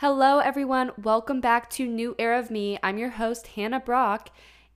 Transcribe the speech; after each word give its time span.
Hello, 0.00 0.40
everyone. 0.40 0.90
Welcome 1.02 1.40
back 1.40 1.70
to 1.70 1.86
New 1.86 2.14
Era 2.18 2.38
of 2.38 2.50
Me. 2.50 2.78
I'm 2.82 2.98
your 2.98 3.08
host, 3.08 3.46
Hannah 3.46 3.80
Brock, 3.80 4.28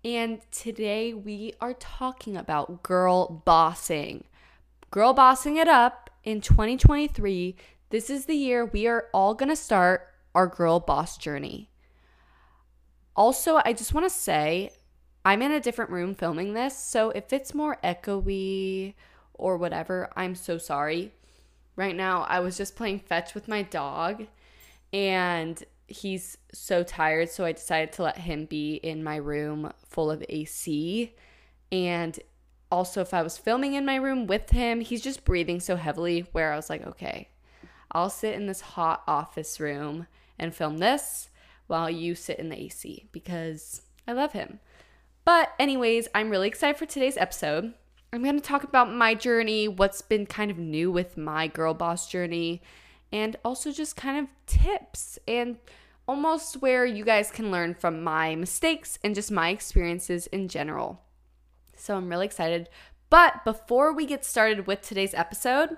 and 0.02 0.40
today 0.50 1.12
we 1.12 1.52
are 1.60 1.74
talking 1.74 2.38
about 2.38 2.82
girl 2.82 3.42
bossing. 3.44 4.24
Girl 4.90 5.12
bossing 5.12 5.58
it 5.58 5.68
up 5.68 6.08
in 6.24 6.40
2023. 6.40 7.54
This 7.90 8.08
is 8.08 8.24
the 8.24 8.34
year 8.34 8.64
we 8.64 8.86
are 8.86 9.08
all 9.12 9.34
going 9.34 9.50
to 9.50 9.56
start 9.56 10.08
our 10.34 10.46
girl 10.46 10.80
boss 10.80 11.18
journey. 11.18 11.68
Also, 13.14 13.60
I 13.62 13.74
just 13.74 13.92
want 13.92 14.06
to 14.06 14.18
say 14.18 14.70
I'm 15.22 15.42
in 15.42 15.52
a 15.52 15.60
different 15.60 15.90
room 15.90 16.14
filming 16.14 16.54
this, 16.54 16.74
so 16.78 17.10
if 17.10 17.30
it's 17.30 17.52
more 17.52 17.76
echoey 17.84 18.94
or 19.34 19.58
whatever, 19.58 20.08
I'm 20.16 20.34
so 20.34 20.56
sorry. 20.56 21.12
Right 21.76 21.94
now, 21.94 22.22
I 22.22 22.40
was 22.40 22.56
just 22.56 22.74
playing 22.74 23.00
fetch 23.00 23.34
with 23.34 23.48
my 23.48 23.60
dog 23.60 24.26
and 24.92 25.62
he's 25.86 26.38
so 26.52 26.82
tired 26.82 27.28
so 27.28 27.44
i 27.44 27.52
decided 27.52 27.92
to 27.92 28.02
let 28.02 28.16
him 28.16 28.44
be 28.44 28.74
in 28.76 29.02
my 29.02 29.16
room 29.16 29.72
full 29.86 30.10
of 30.10 30.24
ac 30.28 31.14
and 31.72 32.20
also 32.70 33.00
if 33.00 33.12
i 33.12 33.22
was 33.22 33.36
filming 33.36 33.74
in 33.74 33.84
my 33.84 33.96
room 33.96 34.26
with 34.26 34.50
him 34.50 34.80
he's 34.80 35.02
just 35.02 35.24
breathing 35.24 35.58
so 35.58 35.76
heavily 35.76 36.26
where 36.32 36.52
i 36.52 36.56
was 36.56 36.70
like 36.70 36.86
okay 36.86 37.28
i'll 37.92 38.10
sit 38.10 38.34
in 38.34 38.46
this 38.46 38.60
hot 38.60 39.02
office 39.08 39.58
room 39.58 40.06
and 40.38 40.54
film 40.54 40.78
this 40.78 41.28
while 41.66 41.90
you 41.90 42.14
sit 42.14 42.38
in 42.38 42.48
the 42.48 42.60
ac 42.60 43.06
because 43.12 43.82
i 44.08 44.12
love 44.12 44.32
him. 44.32 44.58
But 45.24 45.52
anyways 45.58 46.08
i'm 46.14 46.30
really 46.30 46.48
excited 46.48 46.76
for 46.76 46.86
today's 46.86 47.16
episode. 47.16 47.74
I'm 48.12 48.24
going 48.24 48.34
to 48.34 48.40
talk 48.40 48.64
about 48.64 48.92
my 48.92 49.14
journey 49.14 49.68
what's 49.68 50.02
been 50.02 50.26
kind 50.26 50.50
of 50.50 50.58
new 50.58 50.90
with 50.90 51.16
my 51.16 51.46
girl 51.46 51.74
boss 51.74 52.10
journey 52.10 52.60
and 53.12 53.36
also 53.44 53.72
just 53.72 53.96
kind 53.96 54.18
of 54.18 54.28
tips 54.46 55.18
and 55.26 55.58
almost 56.06 56.60
where 56.60 56.84
you 56.84 57.04
guys 57.04 57.30
can 57.30 57.50
learn 57.50 57.74
from 57.74 58.02
my 58.02 58.34
mistakes 58.34 58.98
and 59.04 59.14
just 59.14 59.30
my 59.30 59.50
experiences 59.50 60.26
in 60.28 60.48
general. 60.48 61.02
So 61.76 61.96
I'm 61.96 62.08
really 62.08 62.26
excited. 62.26 62.68
But 63.08 63.44
before 63.44 63.92
we 63.92 64.06
get 64.06 64.24
started 64.24 64.66
with 64.66 64.82
today's 64.82 65.14
episode, 65.14 65.76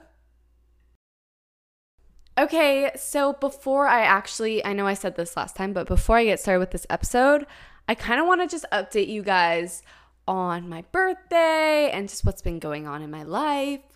Okay, 2.38 2.90
so 2.96 3.34
before 3.34 3.86
I 3.86 4.00
actually, 4.04 4.64
I 4.64 4.72
know 4.72 4.86
I 4.86 4.94
said 4.94 5.16
this 5.16 5.36
last 5.36 5.54
time, 5.54 5.74
but 5.74 5.86
before 5.86 6.16
I 6.16 6.24
get 6.24 6.40
started 6.40 6.60
with 6.60 6.70
this 6.70 6.86
episode, 6.88 7.44
I 7.86 7.94
kind 7.94 8.22
of 8.22 8.26
want 8.26 8.40
to 8.40 8.46
just 8.46 8.64
update 8.72 9.08
you 9.08 9.22
guys 9.22 9.82
on 10.26 10.66
my 10.66 10.82
birthday 10.92 11.90
and 11.92 12.08
just 12.08 12.24
what's 12.24 12.40
been 12.40 12.58
going 12.58 12.86
on 12.86 13.02
in 13.02 13.10
my 13.10 13.22
life 13.22 13.91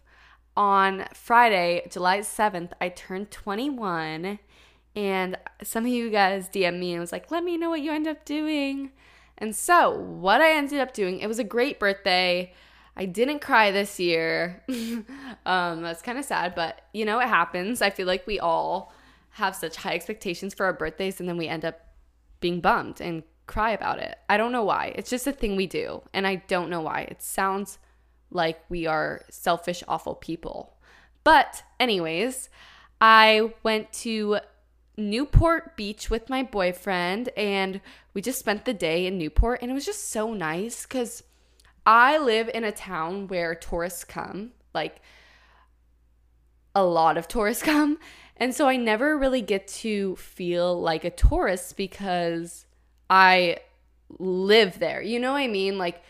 on 0.56 1.06
Friday, 1.12 1.86
July 1.90 2.20
7th, 2.20 2.70
I 2.80 2.88
turned 2.88 3.30
21 3.30 4.38
and 4.94 5.36
some 5.62 5.84
of 5.84 5.90
you 5.90 6.10
guys 6.10 6.48
DM 6.48 6.78
me 6.78 6.92
and 6.92 7.00
was 7.00 7.12
like, 7.12 7.30
let 7.30 7.44
me 7.44 7.58
know 7.58 7.70
what 7.70 7.82
you 7.82 7.92
end 7.92 8.08
up 8.08 8.24
doing. 8.24 8.92
And 9.36 9.54
so, 9.54 9.90
what 9.90 10.40
I 10.40 10.56
ended 10.56 10.80
up 10.80 10.94
doing, 10.94 11.20
it 11.20 11.26
was 11.26 11.38
a 11.38 11.44
great 11.44 11.78
birthday. 11.78 12.54
I 12.96 13.04
didn't 13.04 13.40
cry 13.40 13.70
this 13.70 14.00
year. 14.00 14.64
um, 15.46 15.82
that's 15.82 16.00
kind 16.00 16.18
of 16.18 16.24
sad, 16.24 16.54
but 16.54 16.80
you 16.94 17.04
know, 17.04 17.18
it 17.20 17.28
happens. 17.28 17.82
I 17.82 17.90
feel 17.90 18.06
like 18.06 18.26
we 18.26 18.40
all 18.40 18.94
have 19.32 19.54
such 19.54 19.76
high 19.76 19.94
expectations 19.94 20.54
for 20.54 20.64
our 20.64 20.72
birthdays 20.72 21.20
and 21.20 21.28
then 21.28 21.36
we 21.36 21.46
end 21.46 21.66
up 21.66 21.78
being 22.40 22.60
bummed 22.60 23.02
and 23.02 23.22
cry 23.46 23.72
about 23.72 23.98
it. 23.98 24.16
I 24.30 24.38
don't 24.38 24.52
know 24.52 24.64
why. 24.64 24.92
It's 24.96 25.10
just 25.10 25.26
a 25.26 25.32
thing 25.32 25.56
we 25.56 25.66
do. 25.66 26.02
And 26.14 26.26
I 26.26 26.36
don't 26.48 26.70
know 26.70 26.80
why. 26.80 27.02
It 27.02 27.20
sounds 27.20 27.78
like 28.30 28.60
we 28.68 28.86
are 28.86 29.24
selfish, 29.30 29.82
awful 29.88 30.14
people. 30.14 30.74
But, 31.24 31.62
anyways, 31.80 32.48
I 33.00 33.52
went 33.62 33.92
to 33.94 34.38
Newport 34.96 35.76
Beach 35.76 36.08
with 36.08 36.30
my 36.30 36.42
boyfriend 36.42 37.28
and 37.36 37.80
we 38.14 38.22
just 38.22 38.38
spent 38.38 38.64
the 38.64 38.72
day 38.72 39.06
in 39.06 39.18
Newport 39.18 39.60
and 39.60 39.70
it 39.70 39.74
was 39.74 39.84
just 39.84 40.10
so 40.10 40.32
nice 40.32 40.84
because 40.84 41.22
I 41.84 42.18
live 42.18 42.50
in 42.52 42.64
a 42.64 42.72
town 42.72 43.28
where 43.28 43.54
tourists 43.54 44.04
come, 44.04 44.52
like 44.74 45.00
a 46.74 46.84
lot 46.84 47.18
of 47.18 47.28
tourists 47.28 47.62
come. 47.62 47.98
And 48.36 48.54
so 48.54 48.68
I 48.68 48.76
never 48.76 49.16
really 49.16 49.42
get 49.42 49.66
to 49.68 50.16
feel 50.16 50.78
like 50.80 51.04
a 51.04 51.10
tourist 51.10 51.76
because 51.76 52.66
I 53.08 53.58
live 54.18 54.78
there. 54.78 55.02
You 55.02 55.18
know 55.18 55.32
what 55.32 55.38
I 55.38 55.48
mean? 55.48 55.78
Like, 55.78 56.02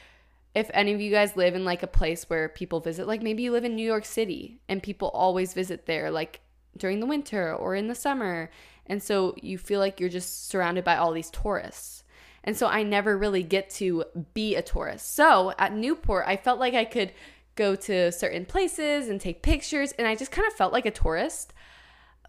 if 0.56 0.70
any 0.72 0.94
of 0.94 1.02
you 1.02 1.10
guys 1.10 1.36
live 1.36 1.54
in 1.54 1.66
like 1.66 1.82
a 1.82 1.86
place 1.86 2.24
where 2.30 2.48
people 2.48 2.80
visit, 2.80 3.06
like 3.06 3.22
maybe 3.22 3.42
you 3.42 3.52
live 3.52 3.66
in 3.66 3.76
New 3.76 3.84
York 3.84 4.06
City 4.06 4.58
and 4.70 4.82
people 4.82 5.08
always 5.08 5.52
visit 5.52 5.84
there, 5.84 6.10
like 6.10 6.40
during 6.78 6.98
the 6.98 7.06
winter 7.06 7.54
or 7.54 7.74
in 7.74 7.88
the 7.88 7.94
summer. 7.94 8.50
And 8.86 9.02
so 9.02 9.34
you 9.36 9.58
feel 9.58 9.80
like 9.80 10.00
you're 10.00 10.08
just 10.08 10.48
surrounded 10.48 10.82
by 10.82 10.96
all 10.96 11.12
these 11.12 11.28
tourists. 11.30 12.04
And 12.42 12.56
so 12.56 12.68
I 12.68 12.84
never 12.84 13.18
really 13.18 13.42
get 13.42 13.68
to 13.70 14.04
be 14.32 14.54
a 14.54 14.62
tourist. 14.62 15.14
So 15.14 15.52
at 15.58 15.74
Newport, 15.74 16.24
I 16.26 16.38
felt 16.38 16.58
like 16.58 16.72
I 16.72 16.86
could 16.86 17.12
go 17.54 17.74
to 17.74 18.10
certain 18.10 18.46
places 18.46 19.10
and 19.10 19.20
take 19.20 19.42
pictures, 19.42 19.92
and 19.92 20.06
I 20.06 20.14
just 20.14 20.30
kind 20.30 20.46
of 20.46 20.54
felt 20.54 20.72
like 20.72 20.86
a 20.86 20.90
tourist 20.90 21.52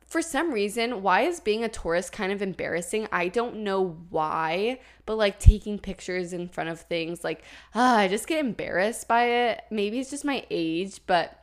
for 0.08 0.22
some 0.22 0.54
reason, 0.54 1.02
why 1.04 1.22
is 1.22 1.42
being 1.42 1.66
a 1.66 1.70
tourist 1.70 2.14
kind 2.14 2.32
of 2.32 2.42
embarrassing? 2.42 3.10
I 3.12 3.28
don't 3.28 3.58
know 3.58 3.98
why, 4.10 4.80
but 5.06 5.18
like 5.18 5.38
taking 5.38 5.78
pictures 5.78 6.32
in 6.32 6.48
front 6.48 6.70
of 6.70 6.80
things, 6.80 7.26
like, 7.26 7.44
ah, 7.76 7.98
I 7.98 8.08
just 8.08 8.26
get 8.26 8.40
embarrassed 8.40 9.10
by 9.10 9.24
it. 9.26 9.64
Maybe 9.70 10.00
it's 10.00 10.10
just 10.10 10.24
my 10.24 10.46
age, 10.50 11.02
but 11.08 11.38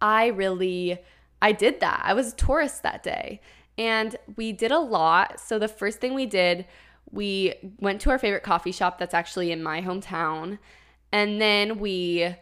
I 0.00 0.28
really, 0.28 0.98
I 1.42 1.50
did 1.50 1.80
that. 1.80 2.00
I 2.04 2.14
was 2.14 2.32
a 2.32 2.36
tourist 2.36 2.84
that 2.84 3.02
day 3.02 3.40
and 3.76 4.14
we 4.36 4.52
did 4.52 4.70
a 4.70 4.78
lot. 4.78 5.40
So 5.40 5.58
the 5.58 5.66
first 5.66 5.98
thing 5.98 6.14
we 6.14 6.26
did, 6.26 6.66
we 7.10 7.54
went 7.80 8.00
to 8.02 8.10
our 8.10 8.20
favorite 8.20 8.44
coffee 8.44 8.72
shop 8.72 8.98
that's 8.98 9.14
actually 9.14 9.50
in 9.50 9.64
my 9.64 9.82
hometown. 9.82 10.60
And 11.10 11.40
then 11.40 11.80
we, 11.80 12.36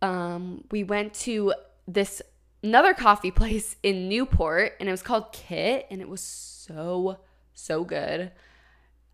um, 0.00 0.64
we 0.70 0.84
went 0.84 1.12
to 1.14 1.54
this 1.88 2.22
another 2.62 2.94
coffee 2.94 3.30
place 3.32 3.76
in 3.82 4.08
Newport 4.08 4.74
and 4.80 4.88
it 4.88 4.92
was 4.92 5.02
called 5.02 5.32
Kit 5.32 5.86
and 5.90 6.00
it 6.00 6.08
was 6.08 6.20
so 6.20 7.18
so 7.54 7.84
good. 7.84 8.32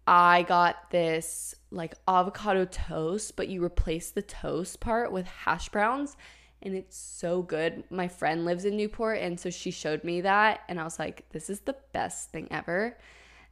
I 0.06 0.42
got 0.44 0.90
this 0.90 1.54
like 1.70 1.94
avocado 2.06 2.64
toast, 2.64 3.36
but 3.36 3.48
you 3.48 3.62
replace 3.62 4.10
the 4.10 4.22
toast 4.22 4.80
part 4.80 5.12
with 5.12 5.26
hash 5.26 5.68
browns 5.68 6.16
and 6.62 6.74
it's 6.74 6.96
so 6.96 7.42
good. 7.42 7.84
My 7.90 8.08
friend 8.08 8.44
lives 8.44 8.64
in 8.64 8.76
Newport 8.76 9.18
and 9.18 9.38
so 9.38 9.50
she 9.50 9.70
showed 9.70 10.04
me 10.04 10.22
that 10.22 10.60
and 10.68 10.80
I 10.80 10.84
was 10.84 10.98
like, 10.98 11.28
this 11.30 11.50
is 11.50 11.60
the 11.60 11.76
best 11.92 12.30
thing 12.30 12.48
ever. 12.50 12.96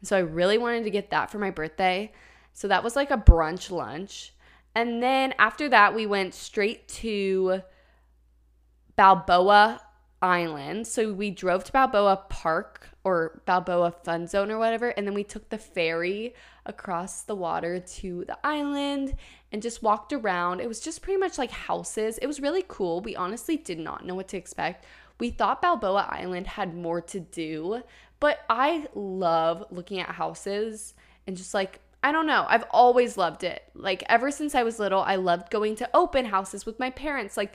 And 0.00 0.08
so 0.08 0.16
I 0.16 0.20
really 0.20 0.58
wanted 0.58 0.84
to 0.84 0.90
get 0.90 1.10
that 1.10 1.30
for 1.30 1.38
my 1.38 1.50
birthday. 1.50 2.12
So 2.52 2.68
that 2.68 2.82
was 2.82 2.96
like 2.96 3.10
a 3.10 3.18
brunch 3.18 3.70
lunch. 3.70 4.32
And 4.74 5.02
then 5.02 5.34
after 5.38 5.68
that, 5.68 5.94
we 5.94 6.06
went 6.06 6.34
straight 6.34 6.88
to 6.88 7.62
Balboa 8.96 9.80
Island. 10.22 10.86
So 10.86 11.12
we 11.12 11.30
drove 11.30 11.64
to 11.64 11.72
Balboa 11.72 12.24
Park 12.28 12.88
or 13.04 13.40
Balboa 13.44 13.90
Fun 13.90 14.26
Zone 14.26 14.50
or 14.50 14.58
whatever, 14.58 14.88
and 14.88 15.06
then 15.06 15.14
we 15.14 15.24
took 15.24 15.48
the 15.48 15.58
ferry 15.58 16.34
across 16.64 17.22
the 17.22 17.36
water 17.36 17.78
to 17.78 18.24
the 18.26 18.38
island 18.42 19.16
and 19.52 19.62
just 19.62 19.82
walked 19.82 20.12
around. 20.12 20.60
It 20.60 20.68
was 20.68 20.80
just 20.80 21.02
pretty 21.02 21.18
much 21.18 21.38
like 21.38 21.50
houses. 21.50 22.18
It 22.18 22.26
was 22.26 22.40
really 22.40 22.64
cool. 22.66 23.00
We 23.00 23.14
honestly 23.14 23.56
did 23.56 23.78
not 23.78 24.04
know 24.04 24.14
what 24.14 24.28
to 24.28 24.36
expect. 24.36 24.84
We 25.18 25.30
thought 25.30 25.62
Balboa 25.62 26.08
Island 26.10 26.46
had 26.46 26.74
more 26.74 27.00
to 27.02 27.20
do, 27.20 27.82
but 28.18 28.40
I 28.50 28.86
love 28.94 29.64
looking 29.70 30.00
at 30.00 30.10
houses 30.10 30.94
and 31.26 31.36
just 31.36 31.54
like 31.54 31.80
I 32.02 32.12
don't 32.12 32.26
know. 32.26 32.46
I've 32.48 32.64
always 32.70 33.16
loved 33.16 33.42
it. 33.42 33.64
Like 33.74 34.04
ever 34.08 34.30
since 34.30 34.54
I 34.54 34.62
was 34.62 34.78
little, 34.78 35.00
I 35.00 35.16
loved 35.16 35.50
going 35.50 35.74
to 35.76 35.90
open 35.92 36.26
houses 36.26 36.64
with 36.64 36.78
my 36.78 36.90
parents. 36.90 37.36
Like 37.36 37.54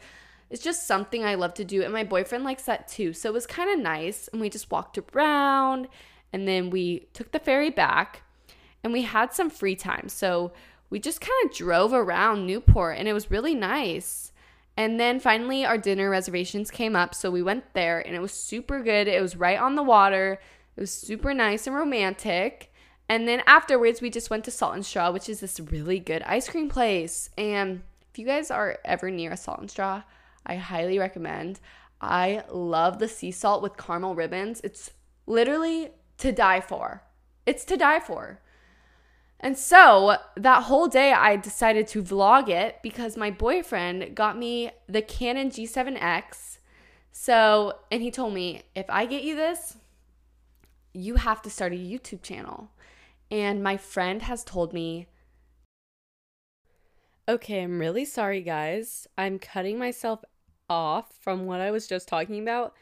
it's 0.51 0.61
just 0.61 0.85
something 0.85 1.23
I 1.23 1.35
love 1.35 1.53
to 1.55 1.65
do. 1.65 1.81
And 1.81 1.93
my 1.93 2.03
boyfriend 2.03 2.43
likes 2.43 2.63
that 2.63 2.87
too. 2.87 3.13
So 3.13 3.29
it 3.29 3.33
was 3.33 3.47
kind 3.47 3.71
of 3.71 3.79
nice. 3.79 4.27
And 4.27 4.41
we 4.41 4.49
just 4.49 4.69
walked 4.69 4.99
around 5.15 5.87
and 6.33 6.47
then 6.47 6.69
we 6.69 7.07
took 7.13 7.31
the 7.31 7.39
ferry 7.39 7.69
back 7.69 8.23
and 8.83 8.91
we 8.91 9.03
had 9.03 9.33
some 9.33 9.49
free 9.49 9.75
time. 9.75 10.09
So 10.09 10.51
we 10.89 10.99
just 10.99 11.21
kind 11.21 11.31
of 11.45 11.55
drove 11.55 11.93
around 11.93 12.45
Newport 12.45 12.97
and 12.97 13.07
it 13.07 13.13
was 13.13 13.31
really 13.31 13.55
nice. 13.55 14.33
And 14.75 14.99
then 14.99 15.21
finally, 15.21 15.65
our 15.65 15.77
dinner 15.77 16.09
reservations 16.09 16.69
came 16.69 16.97
up. 16.97 17.15
So 17.15 17.31
we 17.31 17.41
went 17.41 17.73
there 17.73 17.99
and 17.99 18.13
it 18.13 18.21
was 18.21 18.33
super 18.33 18.83
good. 18.83 19.07
It 19.07 19.21
was 19.21 19.37
right 19.37 19.59
on 19.59 19.75
the 19.75 19.83
water, 19.83 20.39
it 20.75 20.81
was 20.81 20.91
super 20.91 21.33
nice 21.33 21.65
and 21.65 21.75
romantic. 21.75 22.73
And 23.07 23.27
then 23.27 23.41
afterwards, 23.45 24.01
we 24.01 24.09
just 24.09 24.29
went 24.29 24.45
to 24.45 24.51
Salt 24.51 24.73
and 24.73 24.85
Straw, 24.85 25.11
which 25.11 25.27
is 25.27 25.39
this 25.41 25.59
really 25.59 25.99
good 25.99 26.21
ice 26.23 26.49
cream 26.49 26.69
place. 26.69 27.29
And 27.37 27.83
if 28.09 28.19
you 28.19 28.25
guys 28.25 28.51
are 28.51 28.79
ever 28.85 29.09
near 29.09 29.31
a 29.31 29.37
Salt 29.37 29.59
and 29.59 29.69
Straw, 29.69 30.03
I 30.45 30.55
highly 30.55 30.97
recommend. 30.99 31.59
I 31.99 32.43
love 32.49 32.99
the 32.99 33.07
sea 33.07 33.31
salt 33.31 33.61
with 33.61 33.77
caramel 33.77 34.15
ribbons. 34.15 34.61
It's 34.63 34.91
literally 35.27 35.91
to 36.17 36.31
die 36.31 36.61
for. 36.61 37.03
It's 37.45 37.65
to 37.65 37.77
die 37.77 37.99
for. 37.99 38.41
And 39.39 39.57
so 39.57 40.17
that 40.35 40.63
whole 40.63 40.87
day, 40.87 41.13
I 41.13 41.35
decided 41.35 41.87
to 41.87 42.03
vlog 42.03 42.47
it 42.47 42.77
because 42.83 43.17
my 43.17 43.31
boyfriend 43.31 44.15
got 44.15 44.37
me 44.37 44.71
the 44.87 45.01
Canon 45.01 45.49
G7X. 45.49 46.59
So, 47.11 47.79
and 47.91 48.03
he 48.03 48.11
told 48.11 48.33
me, 48.33 48.61
if 48.75 48.85
I 48.87 49.05
get 49.05 49.23
you 49.23 49.35
this, 49.35 49.77
you 50.93 51.15
have 51.15 51.41
to 51.41 51.49
start 51.49 51.73
a 51.73 51.75
YouTube 51.75 52.21
channel. 52.21 52.71
And 53.31 53.63
my 53.63 53.77
friend 53.77 54.21
has 54.21 54.43
told 54.43 54.73
me, 54.73 55.07
okay, 57.27 57.63
I'm 57.63 57.79
really 57.79 58.05
sorry, 58.05 58.41
guys. 58.41 59.07
I'm 59.17 59.39
cutting 59.39 59.79
myself 59.79 60.23
off 60.71 61.11
from 61.19 61.45
what 61.45 61.59
I 61.59 61.69
was 61.69 61.85
just 61.85 62.07
talking 62.07 62.41
about. 62.41 62.73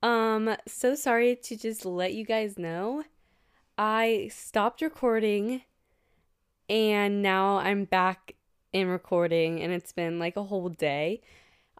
Um, 0.00 0.54
so 0.68 0.94
sorry 0.94 1.34
to 1.34 1.56
just 1.56 1.84
let 1.84 2.14
you 2.14 2.24
guys 2.24 2.56
know. 2.56 3.02
I 3.76 4.30
stopped 4.32 4.80
recording 4.80 5.62
and 6.68 7.22
now 7.22 7.58
I'm 7.58 7.84
back 7.84 8.36
in 8.72 8.86
recording 8.86 9.60
and 9.60 9.72
it's 9.72 9.90
been 9.92 10.20
like 10.20 10.36
a 10.36 10.44
whole 10.44 10.68
day. 10.68 11.20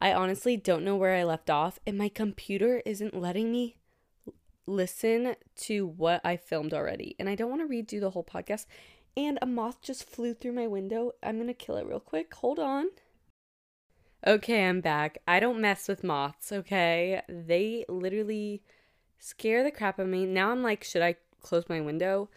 I 0.01 0.13
honestly 0.13 0.57
don't 0.57 0.85
know 0.85 0.97
where 0.97 1.15
I 1.15 1.23
left 1.23 1.49
off 1.49 1.79
and 1.87 1.97
my 1.97 2.09
computer 2.09 2.83
isn't 2.85 3.15
letting 3.15 3.53
me 3.53 3.77
listen 4.67 5.37
to 5.59 5.87
what 5.87 6.21
I 6.25 6.37
filmed 6.37 6.75
already. 6.75 7.15
And 7.21 7.29
I 7.29 7.37
don't 7.37 7.51
want 7.51 7.63
to 7.63 7.69
redo 7.73 8.01
the 8.01 8.11
whole 8.11 8.25
podcast. 8.25 8.67
And 9.17 9.39
a 9.41 9.47
moth 9.47 9.81
just 9.81 10.09
flew 10.09 10.35
through 10.35 10.53
my 10.53 10.67
window. 10.67 11.13
I'm 11.23 11.37
going 11.37 11.47
to 11.47 11.55
kill 11.55 11.77
it 11.77 11.87
real 11.87 12.01
quick. 12.01 12.35
Hold 12.35 12.59
on. 12.59 12.87
Okay, 14.27 14.65
I'm 14.65 14.81
back. 14.81 15.19
I 15.29 15.39
don't 15.39 15.61
mess 15.61 15.87
with 15.87 16.03
moths, 16.03 16.51
okay? 16.51 17.23
They 17.29 17.85
literally 17.89 18.61
scare 19.21 19.63
the 19.63 19.71
crap 19.71 20.01
out 20.01 20.03
of 20.03 20.09
me. 20.09 20.27
Now 20.27 20.51
I'm 20.51 20.65
like, 20.65 20.83
should 20.83 21.01
I 21.01 21.15
close 21.41 21.69
my 21.69 21.81
window? 21.81 22.29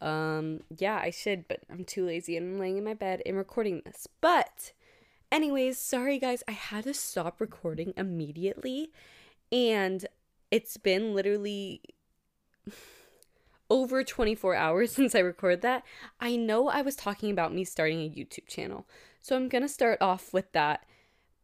Um, 0.00 0.60
yeah, 0.74 0.96
I 0.96 1.10
should, 1.10 1.46
but 1.46 1.60
I'm 1.70 1.84
too 1.84 2.06
lazy 2.06 2.38
and 2.38 2.54
I'm 2.54 2.58
laying 2.58 2.78
in 2.78 2.84
my 2.84 2.94
bed 2.94 3.20
and 3.26 3.36
recording 3.36 3.82
this. 3.84 4.08
But, 4.22 4.72
anyways, 5.30 5.76
sorry 5.76 6.18
guys, 6.18 6.42
I 6.48 6.52
had 6.52 6.84
to 6.84 6.94
stop 6.94 7.38
recording 7.38 7.92
immediately. 7.98 8.90
And 9.52 10.06
it's 10.50 10.78
been 10.78 11.14
literally 11.14 11.82
over 13.68 14.02
24 14.02 14.54
hours 14.54 14.92
since 14.94 15.14
I 15.14 15.18
recorded 15.18 15.60
that. 15.60 15.84
I 16.18 16.36
know 16.36 16.68
I 16.68 16.80
was 16.80 16.96
talking 16.96 17.30
about 17.30 17.52
me 17.52 17.64
starting 17.64 18.00
a 18.00 18.08
YouTube 18.08 18.46
channel. 18.46 18.86
So 19.20 19.36
I'm 19.36 19.50
going 19.50 19.60
to 19.60 19.68
start 19.68 20.00
off 20.00 20.32
with 20.32 20.50
that. 20.52 20.86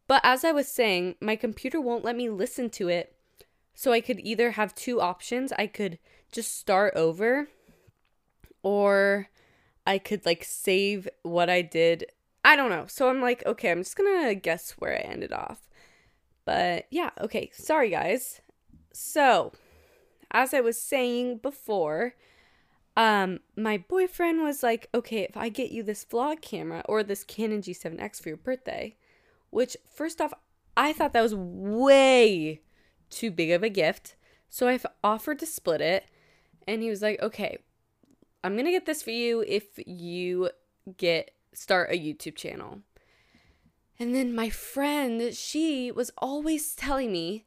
But 0.07 0.21
as 0.23 0.43
I 0.43 0.51
was 0.51 0.67
saying, 0.67 1.15
my 1.21 1.35
computer 1.35 1.79
won't 1.79 2.03
let 2.03 2.15
me 2.15 2.29
listen 2.29 2.69
to 2.71 2.89
it. 2.89 3.15
So 3.73 3.91
I 3.91 4.01
could 4.01 4.19
either 4.19 4.51
have 4.51 4.75
two 4.75 5.01
options. 5.01 5.51
I 5.53 5.67
could 5.67 5.97
just 6.31 6.57
start 6.57 6.93
over 6.95 7.47
or 8.61 9.29
I 9.85 9.97
could 9.97 10.25
like 10.25 10.43
save 10.43 11.07
what 11.23 11.49
I 11.49 11.61
did. 11.61 12.05
I 12.43 12.55
don't 12.55 12.69
know. 12.69 12.85
So 12.87 13.09
I'm 13.09 13.21
like, 13.21 13.45
okay, 13.45 13.71
I'm 13.71 13.81
just 13.81 13.95
going 13.95 14.27
to 14.27 14.35
guess 14.35 14.71
where 14.71 14.93
I 14.93 14.99
ended 14.99 15.33
off. 15.33 15.67
But 16.45 16.87
yeah, 16.91 17.11
okay. 17.19 17.49
Sorry 17.53 17.89
guys. 17.89 18.41
So, 18.91 19.53
as 20.31 20.53
I 20.53 20.61
was 20.61 20.79
saying 20.79 21.37
before, 21.37 22.15
um, 22.95 23.39
my 23.55 23.77
boyfriend 23.77 24.43
was 24.43 24.61
like, 24.61 24.87
okay, 24.93 25.21
if 25.23 25.35
I 25.35 25.49
get 25.49 25.71
you 25.71 25.81
this 25.81 26.05
vlog 26.05 26.41
camera 26.41 26.83
or 26.85 27.01
this 27.01 27.23
Canon 27.23 27.61
G7X 27.61 28.21
for 28.21 28.29
your 28.29 28.37
birthday, 28.37 28.95
which, 29.53 29.77
first 29.89 30.19
off, 30.19 30.33
I 30.75 30.93
thought 30.93 31.13
that 31.13 31.21
was 31.21 31.35
way 31.35 32.61
too 33.09 33.31
big 33.31 33.51
of 33.51 33.63
a 33.63 33.69
gift. 33.69 34.15
So 34.49 34.67
I've 34.67 34.85
offered 35.03 35.39
to 35.39 35.45
split 35.45 35.81
it. 35.81 36.05
And 36.67 36.81
he 36.81 36.89
was 36.89 37.01
like, 37.01 37.21
okay, 37.21 37.57
I'm 38.43 38.53
going 38.53 38.65
to 38.65 38.71
get 38.71 38.85
this 38.85 39.03
for 39.03 39.11
you 39.11 39.43
if 39.47 39.79
you 39.85 40.49
get 40.97 41.31
start 41.53 41.91
a 41.91 41.99
YouTube 41.99 42.35
channel. 42.35 42.79
And 43.99 44.15
then 44.15 44.35
my 44.35 44.49
friend, 44.49 45.33
she 45.33 45.91
was 45.91 46.11
always 46.17 46.75
telling 46.75 47.11
me 47.11 47.45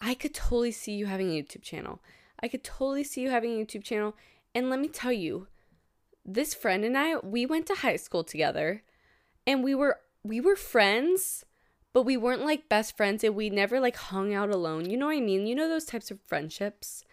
I 0.00 0.14
could 0.14 0.34
totally 0.34 0.72
see 0.72 0.92
you 0.92 1.06
having 1.06 1.30
a 1.30 1.42
YouTube 1.42 1.62
channel. 1.62 2.00
I 2.42 2.48
could 2.48 2.64
totally 2.64 3.04
see 3.04 3.20
you 3.20 3.30
having 3.30 3.52
a 3.60 3.64
YouTube 3.64 3.84
channel. 3.84 4.16
And 4.54 4.68
let 4.68 4.80
me 4.80 4.88
tell 4.88 5.12
you, 5.12 5.46
this 6.24 6.54
friend 6.54 6.84
and 6.84 6.96
I, 6.96 7.16
we 7.18 7.46
went 7.46 7.66
to 7.66 7.74
high 7.74 7.96
school 7.96 8.24
together 8.24 8.82
and 9.46 9.62
we 9.62 9.74
were 9.74 9.98
we 10.24 10.40
were 10.40 10.56
friends, 10.56 11.44
but 11.92 12.02
we 12.02 12.16
weren't 12.16 12.44
like 12.44 12.68
best 12.68 12.96
friends 12.96 13.24
and 13.24 13.34
we 13.34 13.50
never 13.50 13.80
like 13.80 13.96
hung 13.96 14.32
out 14.32 14.50
alone. 14.50 14.88
You 14.88 14.96
know 14.96 15.06
what 15.06 15.16
I 15.16 15.20
mean? 15.20 15.46
You 15.46 15.54
know 15.54 15.68
those 15.68 15.84
types 15.84 16.10
of 16.10 16.20
friendships? 16.26 17.04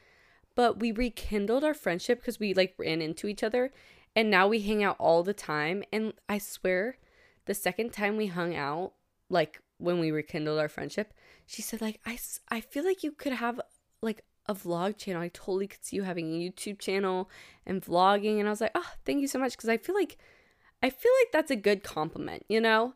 But 0.55 0.79
we 0.79 0.91
rekindled 0.91 1.63
our 1.63 1.73
friendship 1.73 2.19
because 2.19 2.39
we 2.39 2.53
like 2.53 2.75
ran 2.77 3.01
into 3.01 3.27
each 3.27 3.43
other 3.43 3.71
and 4.15 4.29
now 4.29 4.47
we 4.47 4.59
hang 4.61 4.83
out 4.83 4.97
all 4.99 5.23
the 5.23 5.33
time 5.33 5.83
and 5.91 6.13
I 6.27 6.37
swear 6.37 6.97
the 7.45 7.53
second 7.53 7.93
time 7.93 8.17
we 8.17 8.27
hung 8.27 8.55
out 8.55 8.93
like 9.29 9.61
when 9.77 9.99
we 9.99 10.11
rekindled 10.11 10.59
our 10.59 10.67
friendship, 10.67 11.13
she 11.45 11.61
said 11.61 11.81
like 11.81 11.99
I 12.05 12.19
I 12.49 12.61
feel 12.61 12.83
like 12.83 13.03
you 13.03 13.11
could 13.11 13.33
have 13.33 13.61
like 14.01 14.23
a 14.47 14.53
vlog 14.53 14.97
channel. 14.97 15.21
I 15.21 15.29
totally 15.29 15.67
could 15.67 15.85
see 15.85 15.95
you 15.95 16.03
having 16.03 16.33
a 16.33 16.49
YouTube 16.49 16.79
channel 16.79 17.29
and 17.65 17.83
vlogging 17.83 18.39
and 18.39 18.47
I 18.47 18.51
was 18.51 18.61
like, 18.61 18.71
"Oh, 18.75 18.91
thank 19.05 19.21
you 19.21 19.27
so 19.27 19.39
much" 19.39 19.53
because 19.53 19.69
I 19.69 19.77
feel 19.77 19.95
like 19.95 20.17
I 20.81 20.89
feel 20.89 21.11
like 21.21 21.31
that's 21.31 21.51
a 21.51 21.55
good 21.55 21.83
compliment, 21.83 22.45
you 22.47 22.61
know? 22.61 22.93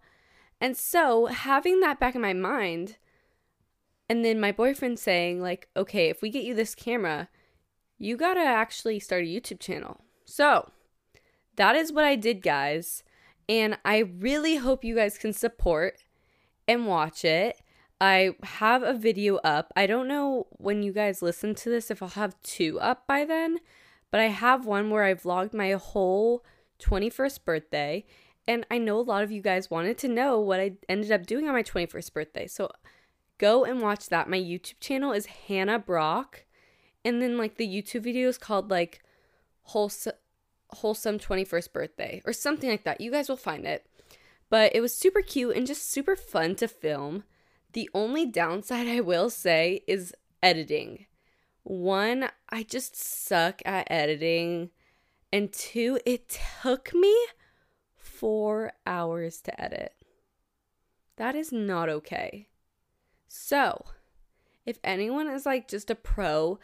And 0.62 0.77
so, 0.77 1.25
having 1.25 1.81
that 1.81 2.00
back 2.00 2.15
in 2.15 2.21
my 2.21 2.33
mind 2.33 2.97
and 4.09 4.24
then 4.24 4.39
my 4.39 4.51
boyfriend 4.51 5.00
saying 5.00 5.41
like, 5.41 5.68
"Okay, 5.75 6.09
if 6.09 6.21
we 6.21 6.30
get 6.30 6.44
you 6.44 6.53
this 6.53 6.75
camera, 6.75 7.30
you 7.97 8.15
got 8.18 8.35
to 8.35 8.41
actually 8.41 9.00
start 9.00 9.24
a 9.24 9.27
YouTube 9.27 9.59
channel." 9.59 10.01
So, 10.25 10.71
that 11.56 11.75
is 11.75 11.91
what 11.91 12.06
I 12.06 12.15
did, 12.15 12.41
guys. 12.41 13.03
And 13.50 13.77
I 13.83 14.00
really 14.00 14.57
hope 14.57 14.83
you 14.83 14.95
guys 14.95 15.18
can 15.18 15.33
support 15.33 16.03
and 16.68 16.88
watch 16.88 17.25
it. 17.25 17.62
I 18.00 18.35
have 18.44 18.83
a 18.83 18.94
video 18.94 19.38
up. 19.38 19.71
I 19.75 19.88
don't 19.88 20.07
know 20.07 20.47
when 20.51 20.83
you 20.83 20.91
guys 20.91 21.21
listen 21.21 21.56
to 21.56 21.69
this 21.69 21.91
if 21.91 22.01
I'll 22.01 22.09
have 22.09 22.41
two 22.44 22.80
up 22.80 23.07
by 23.07 23.25
then, 23.25 23.59
but 24.12 24.19
I 24.19 24.27
have 24.27 24.65
one 24.65 24.89
where 24.89 25.03
I 25.03 25.13
vlogged 25.13 25.53
my 25.53 25.71
whole 25.71 26.44
21st 26.83 27.45
birthday. 27.45 28.06
And 28.47 28.65
I 28.69 28.77
know 28.77 29.00
a 29.00 29.01
lot 29.01 29.24
of 29.24 29.31
you 29.31 29.41
guys 29.41 29.71
wanted 29.71 29.97
to 30.00 30.07
know 30.07 30.39
what 30.39 30.59
I 30.59 30.74
ended 30.89 31.12
up 31.12 31.25
doing 31.25 31.47
on 31.47 31.53
my 31.53 31.63
21st 31.63 32.13
birthday. 32.13 32.47
So 32.47 32.69
go 33.38 33.63
and 33.63 33.81
watch 33.81 34.09
that. 34.09 34.30
My 34.30 34.38
YouTube 34.38 34.80
channel 34.80 35.12
is 35.13 35.25
Hannah 35.25 35.80
Brock. 35.80 36.45
And 37.06 37.21
then 37.21 37.38
like 37.38 37.56
the 37.57 37.68
YouTube 37.68 38.01
video 38.01 38.27
is 38.27 38.38
called 38.38 38.69
like 38.69 39.01
wholesome 39.63 40.13
wholesome 40.69 41.19
21st 41.19 41.71
birthday 41.71 42.21
or 42.25 42.33
something 42.33 42.69
like 42.69 42.83
that. 42.83 43.00
You 43.00 43.12
guys 43.12 43.30
will 43.30 43.38
find 43.38 43.65
it. 43.65 43.85
But 44.50 44.75
it 44.75 44.81
was 44.81 44.95
super 44.95 45.21
cute 45.21 45.56
and 45.56 45.68
just 45.68 45.89
super 45.89 46.15
fun 46.15 46.56
to 46.56 46.68
film. 46.68 47.24
The 47.74 47.89
only 47.94 48.25
downside 48.25 48.88
I 48.88 49.00
will 49.00 49.30
say 49.30 49.83
is 49.88 50.13
editing. 50.41 51.06
One, 51.63 52.30
I 52.50 52.63
just 52.63 52.95
suck 52.95 53.62
at 53.65 53.88
editing. 53.89 54.69
And 55.33 55.52
two, 55.52 55.99
it 56.06 56.40
took 56.61 56.94
me 56.94 57.18
four 57.95 58.73
hours 58.85 59.42
to 59.42 59.61
edit. 59.61 59.94
That 61.18 61.33
is 61.33 61.52
not 61.52 61.90
okay. 61.90 62.49
So, 63.28 63.85
if 64.63 64.78
anyone 64.83 65.28
is 65.28 65.47
like 65.47 65.68
just 65.68 65.90
a 65.90 65.95
pro, 65.95 66.59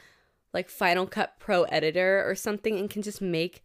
like 0.54 0.70
Final 0.70 1.08
Cut 1.08 1.40
Pro 1.40 1.64
editor 1.64 2.24
or 2.28 2.36
something, 2.36 2.78
and 2.78 2.92
can 2.92 3.02
just 3.02 3.22
make 3.22 3.64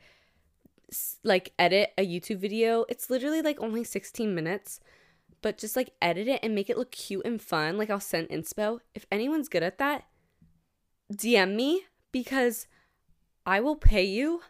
like 1.23 1.53
edit 1.59 1.93
a 1.99 2.07
YouTube 2.07 2.39
video, 2.39 2.87
it's 2.89 3.11
literally 3.11 3.43
like 3.43 3.61
only 3.61 3.85
16 3.85 4.35
minutes 4.35 4.81
but 5.45 5.59
just 5.59 5.77
like 5.77 5.91
edit 6.01 6.27
it 6.27 6.41
and 6.43 6.55
make 6.55 6.71
it 6.71 6.79
look 6.79 6.91
cute 6.91 7.27
and 7.27 7.43
fun. 7.43 7.77
Like 7.77 7.91
I'll 7.91 8.01
send 8.01 8.31
inspo. 8.31 8.81
If 8.95 9.05
anyone's 9.13 9.51
good 9.51 9.63
at 9.63 9.77
that, 9.77 10.05
DM 11.13 11.55
me 11.55 11.83
because 12.13 12.67
I 13.45 13.61
will 13.61 13.77
pay 13.77 14.05
you. 14.05 14.41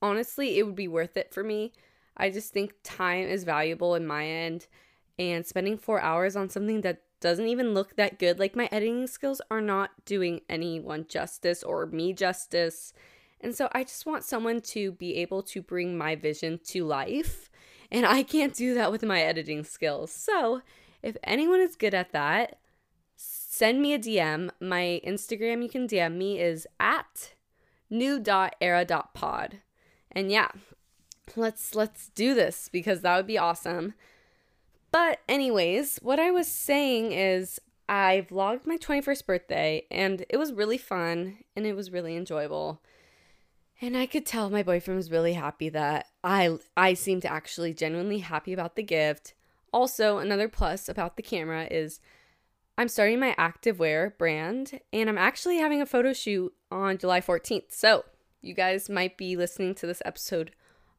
Honestly, 0.00 0.58
it 0.58 0.64
would 0.64 0.76
be 0.76 0.88
worth 0.88 1.16
it 1.16 1.32
for 1.32 1.42
me. 1.42 1.72
I 2.16 2.30
just 2.30 2.52
think 2.52 2.74
time 2.82 3.28
is 3.28 3.44
valuable 3.44 3.94
in 3.94 4.06
my 4.06 4.26
end 4.26 4.66
and 5.18 5.46
spending 5.46 5.78
4 5.78 6.00
hours 6.00 6.36
on 6.36 6.48
something 6.48 6.80
that 6.82 7.02
doesn't 7.20 7.48
even 7.48 7.74
look 7.74 7.96
that 7.96 8.18
good 8.18 8.38
like 8.38 8.54
my 8.54 8.68
editing 8.70 9.06
skills 9.06 9.40
are 9.50 9.60
not 9.60 9.90
doing 10.04 10.40
anyone 10.48 11.06
justice 11.08 11.62
or 11.62 11.86
me 11.86 12.12
justice. 12.12 12.92
And 13.40 13.54
so 13.54 13.68
I 13.72 13.84
just 13.84 14.06
want 14.06 14.24
someone 14.24 14.60
to 14.60 14.92
be 14.92 15.16
able 15.16 15.42
to 15.44 15.62
bring 15.62 15.98
my 15.98 16.14
vision 16.14 16.60
to 16.66 16.84
life 16.84 17.50
and 17.90 18.04
I 18.04 18.22
can't 18.22 18.54
do 18.54 18.74
that 18.74 18.92
with 18.92 19.02
my 19.02 19.20
editing 19.20 19.64
skills. 19.64 20.12
So, 20.12 20.62
if 21.02 21.16
anyone 21.24 21.60
is 21.60 21.76
good 21.76 21.94
at 21.94 22.12
that, 22.12 22.58
send 23.16 23.80
me 23.80 23.94
a 23.94 23.98
DM. 23.98 24.50
My 24.60 25.00
Instagram 25.06 25.62
you 25.62 25.68
can 25.68 25.88
DM 25.88 26.16
me 26.16 26.38
is 26.38 26.66
at 26.78 27.34
new.era.pod. 27.88 29.60
And 30.18 30.32
yeah, 30.32 30.48
let's 31.36 31.76
let's 31.76 32.08
do 32.08 32.34
this 32.34 32.68
because 32.72 33.02
that 33.02 33.16
would 33.16 33.28
be 33.28 33.38
awesome. 33.38 33.94
But 34.90 35.20
anyways, 35.28 35.98
what 36.02 36.18
I 36.18 36.32
was 36.32 36.48
saying 36.48 37.12
is 37.12 37.60
I 37.88 38.26
vlogged 38.28 38.66
my 38.66 38.78
21st 38.78 39.26
birthday 39.26 39.86
and 39.92 40.24
it 40.28 40.36
was 40.36 40.52
really 40.52 40.76
fun 40.76 41.38
and 41.54 41.66
it 41.66 41.76
was 41.76 41.92
really 41.92 42.16
enjoyable. 42.16 42.82
And 43.80 43.96
I 43.96 44.06
could 44.06 44.26
tell 44.26 44.50
my 44.50 44.64
boyfriend 44.64 44.96
was 44.96 45.12
really 45.12 45.34
happy 45.34 45.68
that 45.68 46.06
I 46.24 46.58
I 46.76 46.94
seemed 46.94 47.24
actually 47.24 47.72
genuinely 47.72 48.18
happy 48.18 48.52
about 48.52 48.74
the 48.74 48.82
gift. 48.82 49.34
Also, 49.72 50.18
another 50.18 50.48
plus 50.48 50.88
about 50.88 51.16
the 51.16 51.22
camera 51.22 51.68
is 51.70 52.00
I'm 52.76 52.88
starting 52.88 53.20
my 53.20 53.36
activewear 53.38 54.18
brand 54.18 54.80
and 54.92 55.08
I'm 55.08 55.16
actually 55.16 55.58
having 55.58 55.80
a 55.80 55.86
photo 55.86 56.12
shoot 56.12 56.52
on 56.72 56.98
July 56.98 57.20
14th. 57.20 57.70
So, 57.70 58.04
you 58.40 58.54
guys 58.54 58.88
might 58.88 59.16
be 59.16 59.36
listening 59.36 59.74
to 59.76 59.86
this 59.86 60.02
episode 60.04 60.52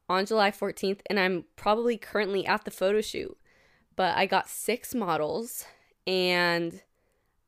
on 0.07 0.25
July 0.25 0.51
14th, 0.51 1.01
and 1.09 1.19
I'm 1.19 1.45
probably 1.55 1.97
currently 1.97 2.45
at 2.45 2.65
the 2.65 2.71
photo 2.71 3.01
shoot. 3.01 3.37
But 3.95 4.17
I 4.17 4.25
got 4.25 4.49
six 4.49 4.95
models 4.95 5.65
and 6.07 6.81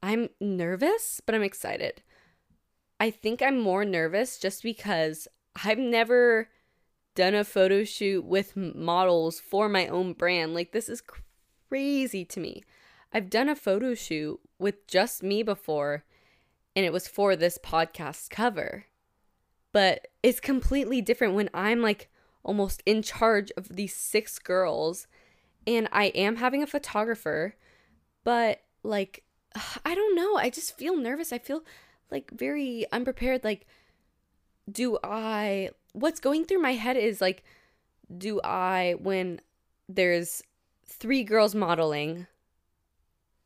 I'm 0.04 0.30
nervous, 0.40 1.22
but 1.26 1.34
I'm 1.34 1.44
excited. 1.44 2.02
I 3.00 3.10
think 3.10 3.42
I'm 3.42 3.60
more 3.60 3.86
nervous 3.86 4.38
just 4.38 4.62
because 4.62 5.28
I've 5.64 5.78
never 5.78 6.50
done 7.16 7.36
a 7.36 7.44
photo 7.44 7.84
shoot 7.84 8.24
with 8.26 8.56
models 8.56 9.40
for 9.40 9.68
my 9.68 9.88
own 9.88 10.14
brand. 10.14 10.54
Like, 10.54 10.72
this 10.72 10.88
is 10.88 11.02
crazy 11.70 12.26
to 12.26 12.40
me. 12.40 12.64
I've 13.14 13.30
done 13.30 13.50
a 13.50 13.56
photo 13.56 13.94
shoot 13.94 14.40
with 14.60 14.88
just 14.88 15.24
me 15.24 15.44
before, 15.44 16.06
and 16.76 16.86
it 16.86 16.94
was 16.94 17.08
for 17.08 17.36
this 17.36 17.58
podcast 17.58 18.30
cover. 18.30 18.86
But 19.72 20.08
it's 20.22 20.40
completely 20.40 21.02
different 21.02 21.34
when 21.34 21.50
I'm 21.54 21.82
like 21.82 22.10
almost 22.44 22.82
in 22.86 23.02
charge 23.02 23.52
of 23.56 23.70
these 23.70 23.96
six 23.96 24.40
girls, 24.40 25.08
and 25.68 25.88
I 25.92 26.06
am 26.08 26.38
having 26.38 26.64
a 26.64 26.68
photographer, 26.68 27.56
but 28.24 28.62
like, 28.84 29.24
I 29.86 29.96
don't 29.96 30.16
know. 30.16 30.36
I 30.36 30.50
just 30.50 30.78
feel 30.78 30.98
nervous. 30.98 31.32
I 31.32 31.40
feel 31.40 31.64
like 32.10 32.32
very 32.32 32.86
unprepared. 32.92 33.44
Like, 33.44 33.66
do 34.70 34.98
I, 35.04 35.70
what's 35.94 36.20
going 36.20 36.46
through 36.46 36.62
my 36.62 36.74
head 36.74 36.98
is 36.98 37.22
like, 37.22 37.44
do 38.16 38.42
I, 38.44 38.96
when 39.00 39.42
there's 39.88 40.44
three 40.86 41.24
girls 41.24 41.56
modeling, 41.56 42.28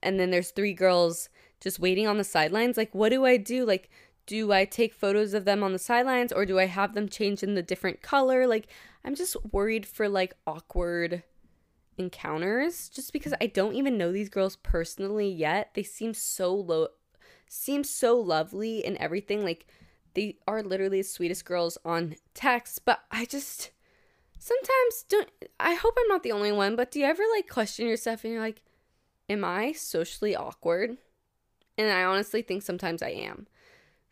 and 0.01 0.19
then 0.19 0.31
there's 0.31 0.51
three 0.51 0.73
girls 0.73 1.29
just 1.61 1.79
waiting 1.79 2.07
on 2.07 2.17
the 2.17 2.23
sidelines, 2.23 2.77
like, 2.77 2.93
what 2.93 3.09
do 3.09 3.25
I 3.25 3.37
do? 3.37 3.65
Like, 3.65 3.89
do 4.25 4.51
I 4.51 4.65
take 4.65 4.93
photos 4.93 5.33
of 5.33 5.45
them 5.45 5.63
on 5.63 5.73
the 5.73 5.79
sidelines 5.79 6.31
or 6.31 6.45
do 6.45 6.59
I 6.59 6.65
have 6.65 6.93
them 6.93 7.09
change 7.09 7.43
in 7.43 7.55
the 7.55 7.61
different 7.61 8.01
color? 8.01 8.47
Like, 8.47 8.67
I'm 9.03 9.15
just 9.15 9.35
worried 9.51 9.85
for 9.85 10.09
like 10.09 10.33
awkward 10.47 11.23
encounters 11.97 12.89
just 12.89 13.13
because 13.13 13.33
I 13.39 13.47
don't 13.47 13.75
even 13.75 13.97
know 13.97 14.11
these 14.11 14.29
girls 14.29 14.55
personally 14.57 15.29
yet. 15.29 15.71
They 15.73 15.83
seem 15.83 16.13
so 16.13 16.53
low 16.53 16.87
seem 17.47 17.83
so 17.83 18.17
lovely 18.19 18.83
and 18.83 18.97
everything 18.97 19.43
like 19.43 19.67
they 20.15 20.37
are 20.47 20.63
literally 20.63 21.01
the 21.01 21.07
sweetest 21.07 21.45
girls 21.45 21.77
on 21.85 22.15
text, 22.33 22.83
but 22.85 23.01
I 23.11 23.25
just 23.25 23.71
sometimes 24.39 25.05
don't 25.07 25.29
I 25.59 25.75
hope 25.75 25.95
I'm 25.97 26.07
not 26.07 26.23
the 26.23 26.31
only 26.31 26.51
one, 26.51 26.75
but 26.75 26.91
do 26.91 26.99
you 26.99 27.05
ever 27.05 27.23
like 27.35 27.47
question 27.47 27.87
yourself 27.87 28.23
and 28.23 28.33
you're 28.33 28.41
like 28.41 28.61
am 29.29 29.43
I 29.43 29.71
socially 29.71 30.35
awkward? 30.35 30.97
And 31.77 31.91
I 31.91 32.03
honestly 32.03 32.41
think 32.41 32.63
sometimes 32.63 33.01
I 33.01 33.09
am. 33.09 33.47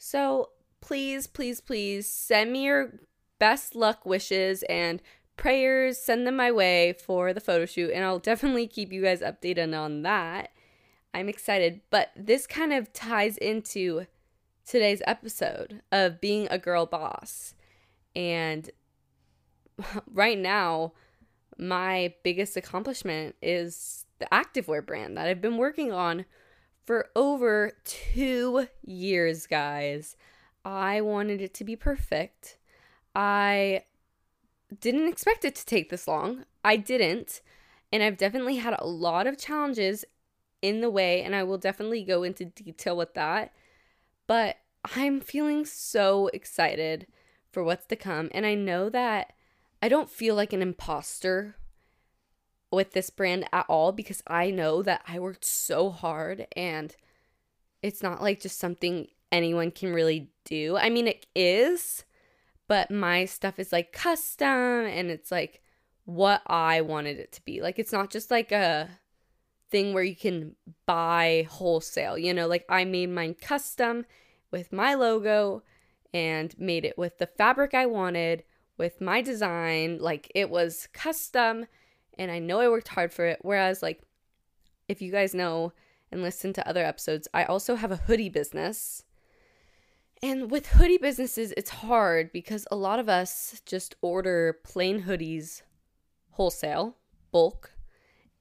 So 0.05 0.49
please, 0.81 1.27
please, 1.27 1.61
please 1.61 2.09
send 2.09 2.51
me 2.51 2.65
your 2.65 2.99
best 3.39 3.73
luck 3.73 4.05
wishes 4.05 4.61
and 4.63 5.01
prayers. 5.37 5.97
Send 5.97 6.27
them 6.27 6.35
my 6.35 6.51
way 6.51 6.91
for 6.91 7.31
the 7.31 7.39
photo 7.39 7.65
shoot, 7.65 7.91
and 7.91 8.03
I'll 8.03 8.19
definitely 8.31 8.67
keep 8.67 8.91
you 8.91 9.01
guys 9.01 9.21
updated 9.21 9.73
on 9.73 10.01
that. 10.01 10.49
I'm 11.13 11.29
excited, 11.29 11.79
but 11.89 12.11
this 12.17 12.45
kind 12.45 12.73
of 12.73 12.91
ties 12.91 13.37
into 13.37 14.05
today's 14.65 15.01
episode 15.07 15.81
of 15.89 16.19
being 16.19 16.49
a 16.51 16.59
girl 16.59 16.85
boss. 16.85 17.55
And 18.13 18.69
right 20.11 20.37
now, 20.37 20.91
my 21.57 22.13
biggest 22.23 22.57
accomplishment 22.57 23.37
is 23.41 24.03
the 24.19 24.27
activewear 24.33 24.85
brand 24.85 25.15
that 25.15 25.29
I've 25.29 25.41
been 25.41 25.57
working 25.57 25.93
on 25.93 26.25
for 26.85 27.09
over 27.15 27.71
two 27.85 28.67
years, 28.85 29.47
guys. 29.47 30.15
I 30.65 31.01
wanted 31.01 31.41
it 31.41 31.53
to 31.55 31.63
be 31.63 31.75
perfect. 31.75 32.57
I 33.15 33.83
didn't 34.79 35.07
expect 35.07 35.45
it 35.45 35.55
to 35.55 35.65
take 35.65 35.89
this 35.89 36.07
long. 36.07 36.45
I 36.63 36.77
didn't. 36.77 37.41
And 37.91 38.01
I've 38.01 38.17
definitely 38.17 38.57
had 38.57 38.75
a 38.79 38.87
lot 38.87 39.27
of 39.27 39.37
challenges 39.37 40.03
in 40.61 40.81
the 40.81 40.89
way, 40.89 41.21
and 41.21 41.35
I 41.35 41.43
will 41.43 41.57
definitely 41.57 42.03
go 42.03 42.23
into 42.23 42.45
detail 42.45 42.97
with 42.97 43.13
that. 43.13 43.53
But 44.25 44.57
I'm 44.95 45.19
feeling 45.19 45.65
so 45.65 46.29
excited 46.33 47.07
for 47.51 47.63
what's 47.63 47.85
to 47.87 47.95
come. 47.95 48.29
And 48.33 48.45
I 48.45 48.55
know 48.55 48.89
that 48.89 49.33
I 49.81 49.89
don't 49.89 50.09
feel 50.09 50.35
like 50.35 50.53
an 50.53 50.61
imposter 50.61 51.55
with 52.75 52.93
this 52.93 53.09
brand 53.09 53.45
at 53.51 53.65
all 53.69 53.91
because 53.91 54.23
I 54.27 54.51
know 54.51 54.81
that 54.83 55.03
I 55.07 55.19
worked 55.19 55.45
so 55.45 55.89
hard 55.89 56.47
and 56.55 56.95
it's 57.81 58.01
not 58.01 58.21
like 58.21 58.41
just 58.41 58.59
something 58.59 59.07
anyone 59.31 59.71
can 59.71 59.93
really 59.93 60.29
do. 60.45 60.77
I 60.77 60.89
mean, 60.89 61.07
it 61.07 61.25
is, 61.35 62.05
but 62.67 62.91
my 62.91 63.25
stuff 63.25 63.59
is 63.59 63.71
like 63.71 63.91
custom 63.91 64.47
and 64.47 65.09
it's 65.09 65.31
like 65.31 65.61
what 66.05 66.41
I 66.47 66.81
wanted 66.81 67.19
it 67.19 67.31
to 67.33 67.41
be. 67.43 67.61
Like, 67.61 67.79
it's 67.79 67.91
not 67.91 68.09
just 68.09 68.31
like 68.31 68.51
a 68.51 68.89
thing 69.69 69.93
where 69.93 70.03
you 70.03 70.15
can 70.15 70.55
buy 70.85 71.47
wholesale, 71.49 72.17
you 72.17 72.33
know, 72.33 72.47
like 72.47 72.65
I 72.69 72.85
made 72.85 73.09
mine 73.09 73.35
custom 73.35 74.05
with 74.51 74.71
my 74.71 74.93
logo 74.93 75.63
and 76.13 76.57
made 76.59 76.85
it 76.85 76.97
with 76.97 77.17
the 77.17 77.27
fabric 77.27 77.73
I 77.73 77.87
wanted, 77.87 78.43
with 78.77 79.01
my 79.01 79.21
design. 79.21 79.97
Like, 79.99 80.31
it 80.35 80.49
was 80.49 80.87
custom 80.93 81.65
and 82.17 82.31
I 82.31 82.39
know 82.39 82.59
I 82.59 82.69
worked 82.69 82.89
hard 82.89 83.13
for 83.13 83.25
it. 83.25 83.39
Whereas, 83.41 83.81
like, 83.81 84.01
if 84.87 85.01
you 85.01 85.11
guys 85.11 85.33
know 85.33 85.73
and 86.11 86.21
listen 86.21 86.53
to 86.53 86.67
other 86.67 86.83
episodes, 86.83 87.27
I 87.33 87.43
also 87.45 87.75
have 87.75 87.91
a 87.91 87.97
hoodie 87.97 88.29
business. 88.29 89.03
And 90.21 90.49
with 90.49 90.67
hoodie 90.67 90.97
businesses, 90.97 91.53
it's 91.57 91.69
hard 91.69 92.31
because 92.31 92.65
a 92.71 92.75
lot 92.75 92.99
of 92.99 93.09
us 93.09 93.61
just 93.65 93.95
order 94.01 94.59
plain 94.63 95.03
hoodies 95.03 95.63
wholesale, 96.31 96.95
bulk, 97.31 97.73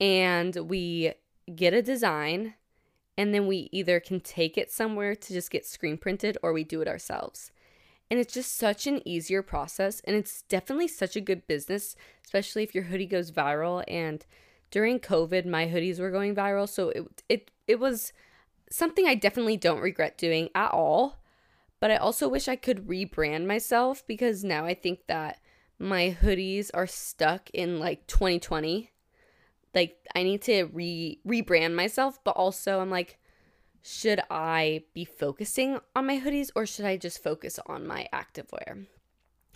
and 0.00 0.57
we 0.57 1.12
get 1.55 1.75
a 1.75 1.83
design 1.83 2.55
and 3.19 3.35
then 3.35 3.47
we 3.47 3.69
either 3.73 4.00
can 4.00 4.21
take 4.21 4.57
it 4.57 4.71
somewhere 4.71 5.14
to 5.14 5.33
just 5.33 5.50
get 5.50 5.67
screen 5.67 5.99
printed 5.99 6.38
or 6.43 6.52
we 6.52 6.64
do 6.64 6.81
it 6.81 6.88
ourselves. 6.88 7.52
And 8.12 8.21
it's 8.21 8.35
just 8.35 8.59
such 8.59 8.87
an 8.87 9.00
easier 9.09 9.40
process. 9.40 10.00
And 10.00 10.14
it's 10.14 10.42
definitely 10.42 10.87
such 10.87 11.16
a 11.16 11.21
good 11.23 11.47
business, 11.47 11.97
especially 12.23 12.62
if 12.62 12.75
your 12.75 12.85
hoodie 12.85 13.07
goes 13.07 13.33
viral. 13.33 13.83
And 13.88 14.26
during 14.71 15.00
COVID, 15.00 15.47
my 15.47 15.66
hoodies 15.66 15.99
were 15.99 16.11
going 16.11 16.35
viral. 16.35 16.69
So 16.69 16.90
it, 16.90 17.23
it, 17.31 17.50
it 17.66 17.81
was 17.81 18.12
something 18.71 19.07
I 19.07 19.14
definitely 19.14 19.57
don't 19.57 19.81
regret 19.81 20.19
doing 20.19 20.50
at 20.54 20.73
all. 20.73 21.23
But 21.81 21.90
I 21.90 21.97
also 21.97 22.28
wish 22.28 22.49
I 22.49 22.57
could 22.57 22.87
rebrand 22.87 23.47
myself 23.47 24.07
because 24.07 24.45
now 24.45 24.66
I 24.66 24.75
think 24.75 25.07
that 25.07 25.40
my 25.78 26.14
hoodies 26.21 26.71
are 26.75 26.87
stuck 26.87 27.49
in 27.54 27.81
like 27.81 28.07
2020. 28.09 28.90
Like 29.75 29.97
I 30.14 30.23
need 30.23 30.42
to 30.42 30.64
re 30.64 31.19
rebrand 31.26 31.73
myself, 31.73 32.23
but 32.25 32.37
also 32.37 32.81
I'm 32.81 32.90
like 32.90 33.19
should 33.83 34.21
I 34.31 34.85
be 34.95 35.05
focusing 35.05 35.81
on 35.97 36.07
my 36.07 36.21
hoodies 36.21 36.51
or 36.55 36.67
should 36.67 36.85
I 36.85 36.97
just 36.97 37.23
focus 37.23 37.59
on 37.67 37.87
my 37.87 38.09
activewear? 38.12 38.87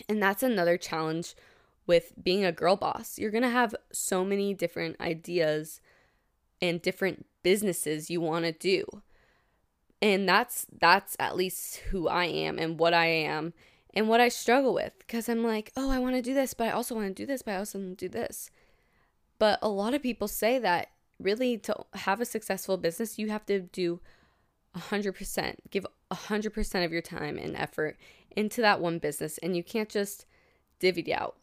And 0.08 0.22
that's 0.22 0.42
another 0.42 0.76
challenge 0.76 1.34
with 1.86 2.12
being 2.20 2.44
a 2.44 2.52
girl 2.52 2.76
boss. 2.76 3.18
You're 3.18 3.30
going 3.30 3.42
to 3.42 3.48
have 3.48 3.74
so 3.92 4.24
many 4.24 4.52
different 4.52 5.00
ideas 5.00 5.80
and 6.60 6.82
different 6.82 7.26
businesses 7.42 8.10
you 8.10 8.20
want 8.20 8.44
to 8.44 8.52
do. 8.52 8.84
And 10.02 10.28
that's 10.28 10.66
that's 10.80 11.16
at 11.18 11.36
least 11.36 11.76
who 11.90 12.08
I 12.08 12.26
am 12.26 12.58
and 12.58 12.78
what 12.78 12.92
I 12.92 13.06
am 13.06 13.54
and 13.94 14.08
what 14.08 14.20
I 14.20 14.28
struggle 14.28 14.74
with 14.74 14.92
because 14.98 15.28
I'm 15.28 15.42
like, 15.42 15.72
"Oh, 15.74 15.90
I 15.90 15.98
want 15.98 16.16
to 16.16 16.22
do 16.22 16.34
this, 16.34 16.52
but 16.52 16.68
I 16.68 16.72
also 16.72 16.94
want 16.94 17.08
to 17.08 17.14
do 17.14 17.24
this, 17.24 17.40
but 17.40 17.52
I 17.52 17.56
also 17.56 17.78
want 17.78 17.98
to 17.98 18.08
do 18.08 18.10
this." 18.10 18.50
But 19.38 19.58
a 19.62 19.70
lot 19.70 19.94
of 19.94 20.02
people 20.02 20.28
say 20.28 20.58
that 20.58 20.88
really 21.18 21.56
to 21.58 21.74
have 21.94 22.20
a 22.20 22.26
successful 22.26 22.76
business, 22.76 23.18
you 23.18 23.30
have 23.30 23.46
to 23.46 23.60
do 23.60 24.00
100%, 24.76 25.56
give 25.70 25.86
100% 26.10 26.84
of 26.84 26.92
your 26.92 27.02
time 27.02 27.38
and 27.38 27.56
effort 27.56 27.96
into 28.34 28.60
that 28.60 28.80
one 28.80 28.98
business 28.98 29.38
and 29.38 29.56
you 29.56 29.64
can't 29.64 29.88
just 29.88 30.26
divvy 30.78 31.02
it 31.02 31.12
out. 31.12 31.36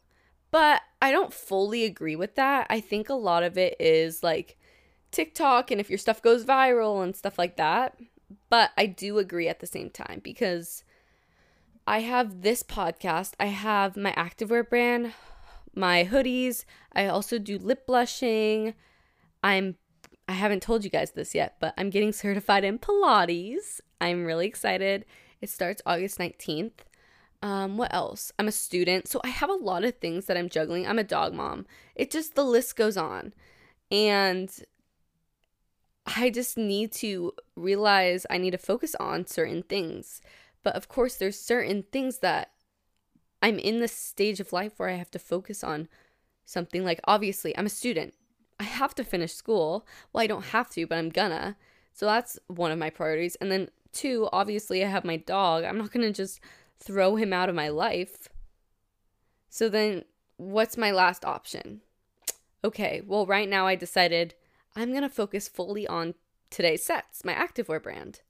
But 0.50 0.82
I 1.02 1.10
don't 1.10 1.32
fully 1.32 1.84
agree 1.84 2.14
with 2.14 2.36
that. 2.36 2.66
I 2.70 2.80
think 2.80 3.08
a 3.08 3.14
lot 3.14 3.42
of 3.42 3.58
it 3.58 3.76
is 3.80 4.22
like 4.22 4.56
TikTok 5.10 5.70
and 5.70 5.80
if 5.80 5.90
your 5.90 5.98
stuff 5.98 6.22
goes 6.22 6.44
viral 6.44 7.02
and 7.02 7.16
stuff 7.16 7.38
like 7.38 7.56
that. 7.56 7.96
But 8.50 8.70
I 8.76 8.86
do 8.86 9.18
agree 9.18 9.48
at 9.48 9.60
the 9.60 9.66
same 9.66 9.90
time 9.90 10.20
because 10.22 10.84
I 11.86 12.00
have 12.00 12.42
this 12.42 12.62
podcast, 12.62 13.32
I 13.38 13.46
have 13.46 13.96
my 13.96 14.12
activewear 14.12 14.68
brand, 14.68 15.12
my 15.74 16.04
hoodies, 16.04 16.64
I 16.92 17.06
also 17.06 17.38
do 17.38 17.58
lip 17.58 17.86
blushing. 17.86 18.74
I'm 19.42 19.76
I 20.28 20.32
haven't 20.32 20.62
told 20.62 20.84
you 20.84 20.90
guys 20.90 21.12
this 21.12 21.34
yet, 21.34 21.56
but 21.60 21.74
I'm 21.76 21.90
getting 21.90 22.12
certified 22.12 22.64
in 22.64 22.78
Pilates. 22.78 23.80
I'm 24.00 24.24
really 24.24 24.46
excited. 24.46 25.04
It 25.40 25.50
starts 25.50 25.82
August 25.84 26.18
19th. 26.18 26.72
Um, 27.42 27.76
what 27.76 27.92
else? 27.92 28.32
I'm 28.38 28.48
a 28.48 28.52
student, 28.52 29.06
so 29.06 29.20
I 29.22 29.28
have 29.28 29.50
a 29.50 29.54
lot 29.54 29.84
of 29.84 29.96
things 29.96 30.24
that 30.26 30.36
I'm 30.36 30.48
juggling. 30.48 30.86
I'm 30.86 30.98
a 30.98 31.04
dog 31.04 31.34
mom. 31.34 31.66
It 31.94 32.10
just 32.10 32.34
the 32.34 32.44
list 32.44 32.74
goes 32.74 32.96
on. 32.96 33.34
And 33.90 34.50
I 36.06 36.30
just 36.30 36.56
need 36.56 36.92
to 36.92 37.32
realize 37.54 38.26
I 38.30 38.38
need 38.38 38.52
to 38.52 38.58
focus 38.58 38.94
on 38.98 39.26
certain 39.26 39.62
things. 39.62 40.22
But 40.62 40.74
of 40.74 40.88
course, 40.88 41.16
there's 41.16 41.38
certain 41.38 41.84
things 41.92 42.18
that 42.20 42.52
I'm 43.42 43.58
in 43.58 43.80
the 43.80 43.88
stage 43.88 44.40
of 44.40 44.54
life 44.54 44.72
where 44.78 44.88
I 44.88 44.94
have 44.94 45.10
to 45.10 45.18
focus 45.18 45.62
on 45.62 45.88
something 46.46 46.82
like 46.82 47.00
obviously, 47.04 47.56
I'm 47.56 47.66
a 47.66 47.70
student. 47.70 48.14
I 48.58 48.64
have 48.64 48.94
to 48.96 49.04
finish 49.04 49.32
school. 49.32 49.86
Well, 50.12 50.22
I 50.22 50.26
don't 50.26 50.46
have 50.46 50.70
to, 50.70 50.86
but 50.86 50.98
I'm 50.98 51.10
gonna. 51.10 51.56
So 51.92 52.06
that's 52.06 52.38
one 52.46 52.70
of 52.70 52.78
my 52.78 52.90
priorities. 52.90 53.36
And 53.36 53.50
then 53.50 53.68
two, 53.92 54.28
obviously, 54.32 54.84
I 54.84 54.88
have 54.88 55.04
my 55.04 55.16
dog. 55.16 55.64
I'm 55.64 55.78
not 55.78 55.92
gonna 55.92 56.12
just 56.12 56.40
throw 56.78 57.16
him 57.16 57.32
out 57.32 57.48
of 57.48 57.54
my 57.54 57.68
life. 57.68 58.28
So 59.48 59.68
then, 59.68 60.04
what's 60.36 60.76
my 60.76 60.90
last 60.90 61.24
option? 61.24 61.80
Okay, 62.64 63.02
well, 63.06 63.26
right 63.26 63.48
now 63.48 63.66
I 63.66 63.74
decided 63.74 64.34
I'm 64.74 64.92
gonna 64.92 65.08
focus 65.08 65.48
fully 65.48 65.86
on 65.86 66.14
today's 66.50 66.84
sets, 66.84 67.24
my 67.24 67.34
activewear 67.34 67.82
brand 67.82 68.20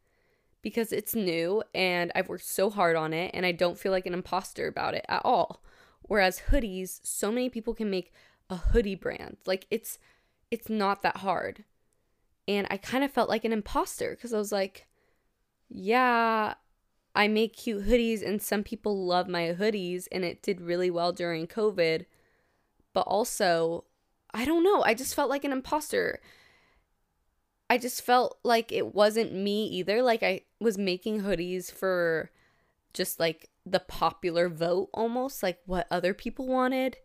because 0.65 0.93
it's 0.93 1.15
new 1.15 1.63
and 1.75 2.11
I've 2.15 2.31
worked 2.31 2.47
so 2.47 2.71
hard 2.71 2.97
on 2.97 3.13
it 3.13 3.31
and 3.35 3.45
I 3.45 3.53
don't 3.53 3.79
feel 3.79 3.93
like 3.93 4.07
an 4.07 4.15
imposter 4.15 4.67
about 4.67 4.95
it 4.95 5.05
at 5.09 5.21
all. 5.23 5.63
Whereas 6.03 6.45
hoodies, 6.51 7.01
so 7.03 7.31
many 7.31 7.51
people 7.51 7.75
can 7.75 7.91
make 7.91 8.13
a 8.49 8.57
hoodie 8.57 8.95
brand. 8.95 9.37
Like 9.47 9.67
it's 9.71 9.99
it's 10.55 10.71
not 10.71 11.03
that 11.03 11.19
hard. 11.19 11.65
And 12.49 12.67
I 12.71 12.77
kind 12.77 13.05
of 13.05 13.11
felt 13.11 13.29
like 13.29 13.45
an 13.45 13.53
imposter 13.53 14.17
cuz 14.17 14.33
I 14.33 14.39
was 14.39 14.53
like, 14.53 14.87
yeah, 15.69 16.55
I 17.15 17.29
make 17.29 17.57
cute 17.57 17.87
hoodies 17.87 18.27
and 18.27 18.43
some 18.43 18.65
people 18.65 19.07
love 19.07 19.29
my 19.29 19.55
hoodies 19.59 20.09
and 20.11 20.25
it 20.25 20.43
did 20.43 20.61
really 20.61 20.91
well 20.91 21.13
during 21.13 21.47
COVID. 21.47 22.07
But 22.93 23.03
also, 23.03 23.85
I 24.33 24.45
don't 24.45 24.65
know, 24.65 24.83
I 24.83 24.95
just 24.95 25.15
felt 25.15 25.31
like 25.31 25.45
an 25.45 25.53
imposter. 25.53 26.21
I 27.71 27.79
just 27.79 28.03
felt 28.03 28.39
like 28.45 28.73
it 28.73 28.95
wasn't 28.95 29.33
me 29.33 29.67
either. 29.67 30.03
Like 30.03 30.23
I 30.23 30.43
was 30.61 30.77
making 30.77 31.23
hoodies 31.23 31.73
for 31.73 32.31
just 32.93 33.19
like 33.19 33.51
the 33.65 33.81
popular 33.81 34.49
vote 34.49 34.91
almost, 34.93 35.43
like 35.43 35.61
what 35.67 35.87
other 35.91 36.15
people 36.15 36.47
wanted. 36.47 36.97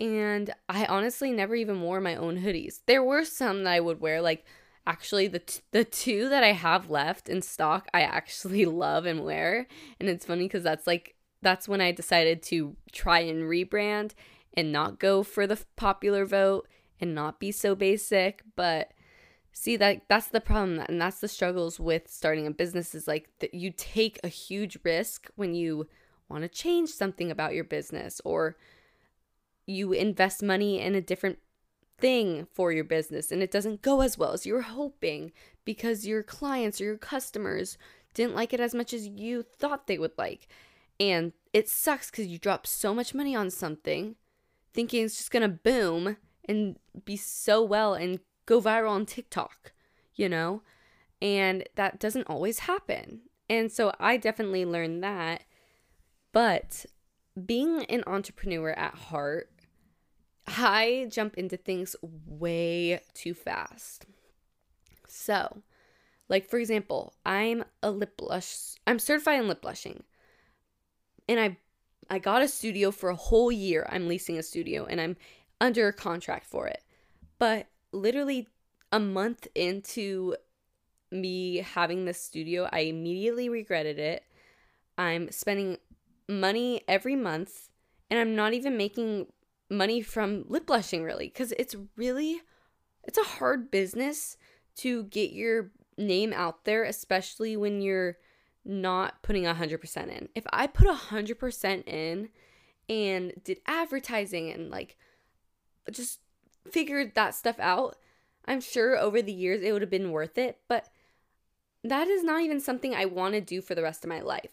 And 0.00 0.52
I 0.68 0.84
honestly 0.86 1.32
never 1.32 1.54
even 1.54 1.82
wore 1.82 2.00
my 2.00 2.14
own 2.14 2.38
hoodies. 2.38 2.80
There 2.86 3.02
were 3.02 3.24
some 3.24 3.64
that 3.64 3.72
I 3.72 3.80
would 3.80 4.00
wear 4.00 4.22
like 4.22 4.44
actually 4.86 5.26
the 5.28 5.40
t- 5.40 5.60
the 5.72 5.84
two 5.84 6.28
that 6.28 6.44
I 6.44 6.52
have 6.52 6.88
left 6.88 7.28
in 7.28 7.42
stock 7.42 7.88
I 7.92 8.02
actually 8.02 8.64
love 8.66 9.06
and 9.06 9.24
wear. 9.24 9.66
And 9.98 10.08
it's 10.08 10.24
funny 10.24 10.48
cuz 10.48 10.62
that's 10.62 10.86
like 10.86 11.16
that's 11.42 11.68
when 11.68 11.80
I 11.80 11.92
decided 11.92 12.42
to 12.44 12.76
try 12.92 13.20
and 13.20 13.44
rebrand 13.44 14.12
and 14.54 14.72
not 14.72 14.98
go 14.98 15.22
for 15.22 15.46
the 15.46 15.58
popular 15.76 16.24
vote 16.24 16.68
and 17.00 17.14
not 17.14 17.38
be 17.38 17.52
so 17.52 17.74
basic, 17.74 18.42
but 18.56 18.92
see 19.52 19.76
that 19.76 20.02
that's 20.08 20.28
the 20.28 20.40
problem 20.40 20.78
and 20.88 21.00
that's 21.00 21.20
the 21.20 21.28
struggles 21.28 21.80
with 21.80 22.08
starting 22.08 22.46
a 22.46 22.50
business 22.50 22.94
is 22.94 23.08
like 23.08 23.28
that 23.40 23.54
you 23.54 23.72
take 23.76 24.18
a 24.22 24.28
huge 24.28 24.78
risk 24.84 25.28
when 25.34 25.54
you 25.54 25.88
want 26.28 26.42
to 26.42 26.48
change 26.48 26.90
something 26.90 27.30
about 27.30 27.54
your 27.54 27.64
business 27.64 28.20
or 28.24 28.56
you 29.68 29.92
invest 29.92 30.42
money 30.42 30.80
in 30.80 30.94
a 30.94 31.00
different 31.00 31.38
thing 31.98 32.46
for 32.52 32.72
your 32.72 32.84
business 32.84 33.30
and 33.30 33.42
it 33.42 33.50
doesn't 33.50 33.82
go 33.82 34.00
as 34.00 34.16
well 34.16 34.32
as 34.32 34.46
you 34.46 34.54
were 34.54 34.62
hoping 34.62 35.32
because 35.64 36.06
your 36.06 36.22
clients 36.22 36.80
or 36.80 36.84
your 36.84 36.96
customers 36.96 37.76
didn't 38.14 38.34
like 38.34 38.52
it 38.52 38.60
as 38.60 38.74
much 38.74 38.92
as 38.92 39.06
you 39.06 39.42
thought 39.42 39.86
they 39.86 39.98
would 39.98 40.16
like 40.16 40.48
and 41.00 41.32
it 41.52 41.68
sucks 41.68 42.10
because 42.10 42.26
you 42.26 42.38
drop 42.38 42.66
so 42.66 42.94
much 42.94 43.14
money 43.14 43.34
on 43.34 43.50
something 43.50 44.14
thinking 44.72 45.04
it's 45.04 45.16
just 45.16 45.30
gonna 45.30 45.48
boom 45.48 46.16
and 46.48 46.76
be 47.04 47.16
so 47.16 47.62
well 47.62 47.94
and 47.94 48.20
go 48.46 48.60
viral 48.60 48.90
on 48.90 49.04
TikTok, 49.06 49.72
you 50.14 50.28
know? 50.28 50.62
And 51.20 51.64
that 51.74 52.00
doesn't 52.00 52.28
always 52.28 52.60
happen. 52.60 53.20
And 53.50 53.70
so 53.70 53.92
I 54.00 54.16
definitely 54.16 54.64
learned 54.64 55.04
that. 55.04 55.44
But 56.32 56.86
being 57.46 57.84
an 57.84 58.02
entrepreneur 58.06 58.70
at 58.70 58.94
heart, 58.94 59.50
I 60.56 61.06
jump 61.10 61.36
into 61.36 61.56
things 61.56 61.94
way 62.02 63.00
too 63.14 63.34
fast. 63.34 64.06
So, 65.06 65.62
like 66.28 66.48
for 66.48 66.58
example, 66.58 67.14
I'm 67.24 67.64
a 67.82 67.90
lip 67.90 68.16
blush 68.16 68.74
I'm 68.86 68.98
certified 68.98 69.40
in 69.40 69.48
lip 69.48 69.62
blushing. 69.62 70.04
And 71.28 71.38
I 71.38 71.56
I 72.10 72.18
got 72.18 72.42
a 72.42 72.48
studio 72.48 72.90
for 72.90 73.10
a 73.10 73.16
whole 73.16 73.52
year. 73.52 73.86
I'm 73.90 74.08
leasing 74.08 74.38
a 74.38 74.42
studio 74.42 74.86
and 74.86 75.00
I'm 75.00 75.16
under 75.60 75.88
a 75.88 75.92
contract 75.92 76.46
for 76.46 76.66
it. 76.66 76.82
But 77.38 77.66
literally 77.92 78.48
a 78.90 78.98
month 78.98 79.46
into 79.54 80.36
me 81.10 81.56
having 81.56 82.04
this 82.04 82.20
studio, 82.20 82.68
I 82.72 82.80
immediately 82.80 83.48
regretted 83.48 83.98
it. 83.98 84.24
I'm 84.96 85.30
spending 85.30 85.78
money 86.28 86.82
every 86.88 87.16
month 87.16 87.68
and 88.10 88.18
I'm 88.18 88.34
not 88.34 88.54
even 88.54 88.76
making 88.76 89.26
money 89.70 90.00
from 90.00 90.44
lip 90.48 90.66
blushing 90.66 91.04
really 91.04 91.28
cuz 91.28 91.52
it's 91.58 91.76
really 91.96 92.40
it's 93.04 93.18
a 93.18 93.24
hard 93.38 93.70
business 93.70 94.36
to 94.74 95.04
get 95.04 95.32
your 95.32 95.70
name 95.96 96.32
out 96.32 96.64
there 96.64 96.84
especially 96.84 97.56
when 97.56 97.80
you're 97.80 98.16
not 98.68 99.22
putting 99.22 99.44
100% 99.44 100.08
in. 100.08 100.28
If 100.34 100.44
I 100.52 100.66
put 100.66 100.86
100% 100.86 101.88
in 101.88 102.28
and 102.88 103.32
did 103.42 103.60
advertising 103.66 104.50
and 104.50 104.70
like 104.70 104.96
just 105.90 106.20
figured 106.70 107.14
that 107.14 107.34
stuff 107.34 107.58
out, 107.58 107.96
I'm 108.44 108.60
sure 108.60 108.96
over 108.96 109.22
the 109.22 109.32
years 109.32 109.62
it 109.62 109.72
would 109.72 109.82
have 109.82 109.90
been 109.90 110.12
worth 110.12 110.36
it, 110.36 110.58
but 110.68 110.90
that 111.82 112.08
is 112.08 112.22
not 112.22 112.42
even 112.42 112.60
something 112.60 112.94
I 112.94 113.06
want 113.06 113.34
to 113.34 113.40
do 113.40 113.62
for 113.62 113.74
the 113.74 113.82
rest 113.82 114.04
of 114.04 114.10
my 114.10 114.20
life. 114.20 114.52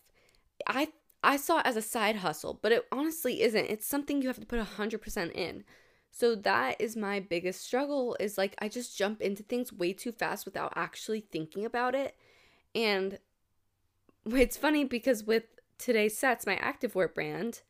I 0.66 0.90
I 1.26 1.38
saw 1.38 1.60
it 1.60 1.66
as 1.66 1.76
a 1.76 1.82
side 1.82 2.18
hustle, 2.18 2.60
but 2.62 2.72
it 2.72 2.86
honestly 2.92 3.42
isn't. 3.42 3.66
It's 3.66 3.86
something 3.86 4.22
you 4.22 4.28
have 4.28 4.40
to 4.40 4.46
put 4.46 4.60
100% 4.60 5.32
in. 5.34 5.64
So 6.12 6.36
that 6.36 6.80
is 6.80 6.96
my 6.96 7.20
biggest 7.20 7.62
struggle 7.66 8.16
is 8.20 8.38
like 8.38 8.56
I 8.60 8.70
just 8.70 8.98
jump 8.98 9.22
into 9.22 9.44
things 9.44 9.74
way 9.74 9.92
too 9.92 10.14
fast 10.14 10.46
without 10.46 10.74
actually 10.76 11.22
thinking 11.32 11.66
about 11.66 11.96
it. 11.96 12.16
And 12.74 13.20
it's 14.26 14.56
funny 14.56 14.86
because 14.86 15.24
with 15.24 15.44
today's 15.78 16.18
sets, 16.18 16.46
my 16.46 16.56
activewear 16.58 17.14
brand, 17.14 17.62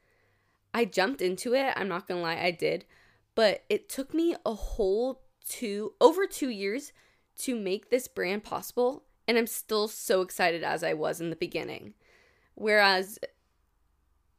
I 0.74 0.86
jumped 0.86 1.22
into 1.22 1.56
it. 1.56 1.74
I'm 1.76 1.88
not 1.88 2.08
going 2.08 2.20
to 2.20 2.24
lie, 2.24 2.38
I 2.40 2.52
did 2.52 2.86
but 3.36 3.64
it 3.70 3.90
took 3.90 4.14
me 4.14 4.36
a 4.46 4.54
whole 4.54 5.22
two 5.46 5.94
over 6.02 6.26
two 6.26 6.50
years 6.50 6.92
to 7.38 7.56
make 7.56 7.90
this 7.90 8.08
brand 8.08 8.44
possible 8.44 9.04
and 9.28 9.38
i'm 9.38 9.46
still 9.46 9.88
so 9.88 10.22
excited 10.22 10.64
as 10.64 10.84
i 10.84 10.94
was 10.94 11.22
in 11.22 11.30
the 11.30 11.36
beginning 11.36 11.94
whereas 12.56 13.20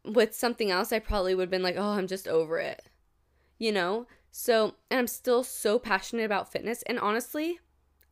with 0.06 0.34
something 0.34 0.70
else 0.70 0.92
i 0.92 0.98
probably 0.98 1.34
would 1.34 1.44
have 1.44 1.50
been 1.50 1.62
like 1.62 1.76
oh 1.76 1.90
i'm 1.90 2.06
just 2.06 2.28
over 2.28 2.58
it. 2.58 2.82
You 3.58 3.72
know? 3.72 4.06
So 4.30 4.74
and 4.90 4.98
i'm 5.00 5.06
still 5.06 5.42
so 5.42 5.78
passionate 5.78 6.24
about 6.24 6.52
fitness 6.52 6.82
and 6.82 6.98
honestly 6.98 7.58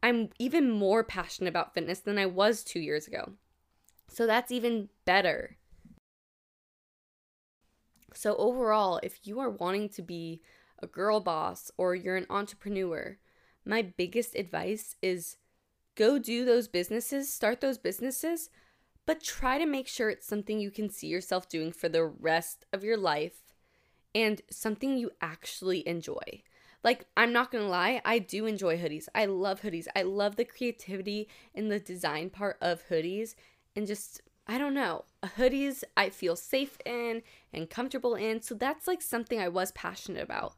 i'm 0.02 0.30
even 0.38 0.70
more 0.70 1.04
passionate 1.04 1.48
about 1.48 1.74
fitness 1.74 2.00
than 2.00 2.18
i 2.18 2.26
was 2.26 2.64
two 2.64 2.80
years 2.80 3.07
ago. 3.07 3.33
So 4.09 4.26
that's 4.26 4.52
even 4.52 4.88
better. 5.04 5.57
So 8.14 8.37
overall 8.37 9.00
if 9.02 9.20
you 9.24 9.40
are 9.40 9.50
wanting 9.50 9.88
to 9.90 10.02
be 10.02 10.40
a 10.85 10.87
girl 10.87 11.20
boss, 11.20 11.70
or 11.76 11.94
you're 11.94 12.16
an 12.16 12.26
entrepreneur, 12.30 13.18
my 13.64 13.83
biggest 13.83 14.35
advice 14.35 14.96
is 15.02 15.37
go 15.96 16.18
do 16.18 16.44
those 16.44 16.68
businesses, 16.68 17.33
start 17.33 17.61
those 17.61 17.78
businesses, 17.78 18.50
but 19.06 19.22
try 19.22 19.58
to 19.58 19.66
make 19.66 19.88
sure 19.88 20.10
it's 20.10 20.26
something 20.26 20.58
you 20.58 20.70
can 20.70 20.90
see 20.90 21.06
yourself 21.06 21.48
doing 21.48 21.72
for 21.72 21.88
the 21.88 22.04
rest 22.04 22.64
of 22.72 22.84
your 22.84 22.96
life 22.96 23.42
and 24.14 24.40
something 24.50 24.96
you 24.96 25.10
actually 25.20 25.86
enjoy. 25.86 26.42
Like, 26.82 27.06
I'm 27.16 27.32
not 27.32 27.50
gonna 27.50 27.68
lie, 27.68 28.02
I 28.04 28.18
do 28.18 28.46
enjoy 28.46 28.78
hoodies. 28.78 29.08
I 29.14 29.24
love 29.24 29.62
hoodies. 29.62 29.86
I 29.96 30.02
love 30.02 30.36
the 30.36 30.44
creativity 30.44 31.28
and 31.54 31.70
the 31.70 31.80
design 31.80 32.30
part 32.30 32.58
of 32.60 32.88
hoodies 32.88 33.34
and 33.74 33.86
just 33.86 34.20
I 34.46 34.58
don't 34.58 34.74
know. 34.74 35.04
Hoodies 35.24 35.84
I 35.96 36.10
feel 36.10 36.36
safe 36.36 36.76
in 36.84 37.22
and 37.52 37.70
comfortable 37.70 38.14
in. 38.14 38.42
So 38.42 38.54
that's 38.54 38.86
like 38.86 39.00
something 39.00 39.40
I 39.40 39.48
was 39.48 39.72
passionate 39.72 40.22
about. 40.22 40.54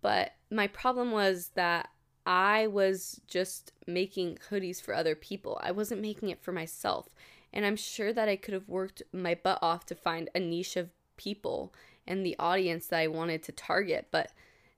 But 0.00 0.34
my 0.50 0.68
problem 0.68 1.10
was 1.10 1.50
that 1.54 1.88
I 2.24 2.68
was 2.68 3.20
just 3.26 3.72
making 3.86 4.38
hoodies 4.50 4.80
for 4.80 4.94
other 4.94 5.16
people. 5.16 5.58
I 5.62 5.72
wasn't 5.72 6.00
making 6.00 6.28
it 6.28 6.40
for 6.40 6.52
myself. 6.52 7.08
And 7.52 7.64
I'm 7.64 7.76
sure 7.76 8.12
that 8.12 8.28
I 8.28 8.36
could 8.36 8.54
have 8.54 8.68
worked 8.68 9.02
my 9.12 9.34
butt 9.34 9.58
off 9.62 9.86
to 9.86 9.94
find 9.94 10.28
a 10.34 10.40
niche 10.40 10.76
of 10.76 10.90
people 11.16 11.74
and 12.06 12.24
the 12.24 12.36
audience 12.38 12.86
that 12.88 13.00
I 13.00 13.06
wanted 13.06 13.42
to 13.44 13.52
target. 13.52 14.08
But 14.10 14.32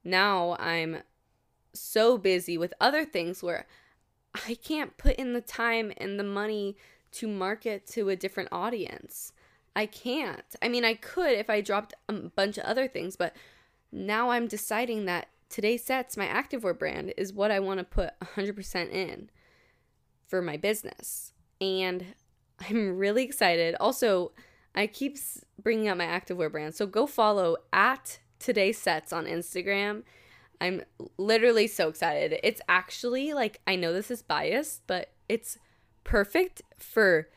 now 0.05 0.57
I'm 0.59 1.03
so 1.73 2.19
busy 2.19 2.57
with 2.59 2.75
other 2.81 3.05
things 3.05 3.43
where 3.43 3.67
I 4.47 4.55
can't 4.55 4.97
put 4.97 5.17
in 5.17 5.33
the 5.33 5.41
time 5.41 5.93
and 5.97 6.19
the 6.19 6.25
money 6.25 6.77
to 7.13 7.27
market 7.27 7.87
to 7.89 8.09
a 8.09 8.17
different 8.17 8.51
audience. 8.53 9.33
I 9.75 9.87
can't. 9.87 10.45
I 10.63 10.69
mean, 10.69 10.85
I 10.85 10.95
could 10.95 11.33
if 11.33 11.51
I 11.51 11.61
dropped 11.61 11.95
a 12.09 12.13
bunch 12.13 12.59
of 12.59 12.65
other 12.65 12.89
things, 12.89 13.17
but 13.17 13.35
now 13.93 14.31
I'm 14.31 14.47
deciding 14.47 15.07
that 15.07 15.29
Today 15.51 15.77
Sets, 15.77 16.17
my 16.17 16.27
activewear 16.27 16.79
brand, 16.79 17.13
is 17.17 17.33
what 17.33 17.51
I 17.51 17.59
want 17.59 17.79
to 17.79 17.85
put 17.85 18.19
100% 18.21 18.91
in 18.91 19.31
for 20.29 20.41
my 20.41 20.57
business. 20.57 21.33
And 21.61 22.15
I'm 22.61 22.97
really 22.97 23.25
excited. 23.25 23.75
Also, 23.81 24.33
I 24.75 24.87
keep 24.87 25.17
bringing 25.61 25.89
up 25.89 25.99
my 25.99 26.07
activewear 26.07 26.51
brand. 26.51 26.75
So 26.75 26.87
go 26.87 27.07
follow 27.07 27.57
at 27.73 28.19
Today 28.39 28.73
Sets 28.73 29.13
on 29.13 29.27
Instagram. 29.27 30.03
I'm 30.61 30.83
literally 31.17 31.67
so 31.67 31.89
excited. 31.89 32.39
It's 32.43 32.61
actually 32.69 33.33
like, 33.33 33.61
I 33.67 33.77
know 33.77 33.93
this 33.93 34.11
is 34.11 34.23
biased, 34.23 34.87
but 34.87 35.11
it's 35.29 35.59
perfect 36.05 36.63
for 36.79 37.29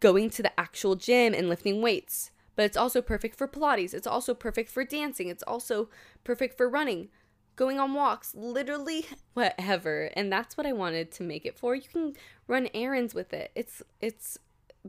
going 0.00 0.30
to 0.30 0.42
the 0.42 0.58
actual 0.58 0.96
gym 0.96 1.34
and 1.34 1.48
lifting 1.48 1.82
weights. 1.82 2.30
But 2.56 2.64
it's 2.64 2.76
also 2.76 3.00
perfect 3.00 3.36
for 3.36 3.48
Pilates. 3.48 3.94
It's 3.94 4.06
also 4.06 4.34
perfect 4.34 4.70
for 4.70 4.84
dancing. 4.84 5.28
It's 5.28 5.42
also 5.44 5.88
perfect 6.24 6.56
for 6.56 6.68
running, 6.68 7.08
going 7.56 7.78
on 7.78 7.94
walks, 7.94 8.34
literally 8.34 9.06
whatever. 9.34 10.10
And 10.14 10.32
that's 10.32 10.56
what 10.56 10.66
I 10.66 10.72
wanted 10.72 11.12
to 11.12 11.22
make 11.22 11.46
it 11.46 11.58
for. 11.58 11.74
You 11.74 11.82
can 11.82 12.14
run 12.46 12.68
errands 12.74 13.14
with 13.14 13.32
it. 13.32 13.52
It's 13.54 13.82
it's 14.00 14.38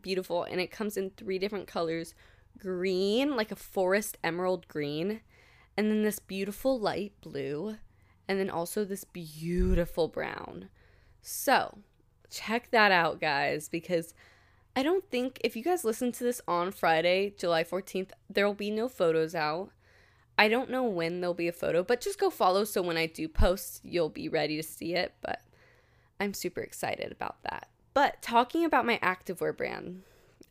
beautiful 0.02 0.44
and 0.44 0.60
it 0.60 0.72
comes 0.72 0.98
in 0.98 1.12
three 1.12 1.40
different 1.40 1.68
colors. 1.68 2.14
Green, 2.58 3.36
like 3.36 3.52
a 3.52 3.56
forest 3.56 4.18
emerald 4.24 4.68
green, 4.68 5.22
and 5.76 5.90
then 5.90 6.04
this 6.04 6.20
beautiful 6.20 6.80
light 6.80 7.14
blue, 7.22 7.78
and 8.28 8.40
then 8.40 8.50
also 8.50 8.86
this 8.86 9.04
beautiful 9.04 10.08
brown. 10.08 10.70
So, 11.22 11.80
check 12.30 12.70
that 12.72 12.92
out, 12.92 13.20
guys, 13.20 13.70
because 13.70 14.14
I 14.76 14.84
don't 14.84 15.10
think 15.10 15.40
if 15.44 15.56
you 15.56 15.64
guys 15.64 15.84
listen 15.84 16.12
to 16.14 16.24
this 16.24 16.42
on 16.48 16.72
Friday, 16.72 17.34
July 17.38 17.64
14th, 17.64 18.10
there 18.30 18.46
will 18.46 18.54
be 18.54 18.72
no 18.72 18.88
photos 18.88 19.36
out. 19.36 19.70
I 20.38 20.48
don't 20.48 20.70
know 20.70 20.84
when 20.84 21.22
there'll 21.22 21.36
be 21.36 21.48
a 21.48 21.54
photo, 21.54 21.84
but 21.84 22.02
just 22.02 22.20
go 22.20 22.32
follow 22.32 22.64
so 22.64 22.82
when 22.82 22.98
I 22.98 23.06
do 23.06 23.28
post, 23.28 23.82
you'll 23.84 24.10
be 24.10 24.28
ready 24.28 24.58
to 24.58 24.64
see 24.64 24.96
it. 24.96 25.14
But 25.22 25.42
I'm 26.20 26.34
super 26.34 26.62
excited 26.62 27.12
about 27.12 27.38
that. 27.44 27.70
But 27.94 28.22
talking 28.22 28.66
about 28.66 28.86
my 28.86 28.98
activewear 29.00 29.56
brand, 29.56 30.04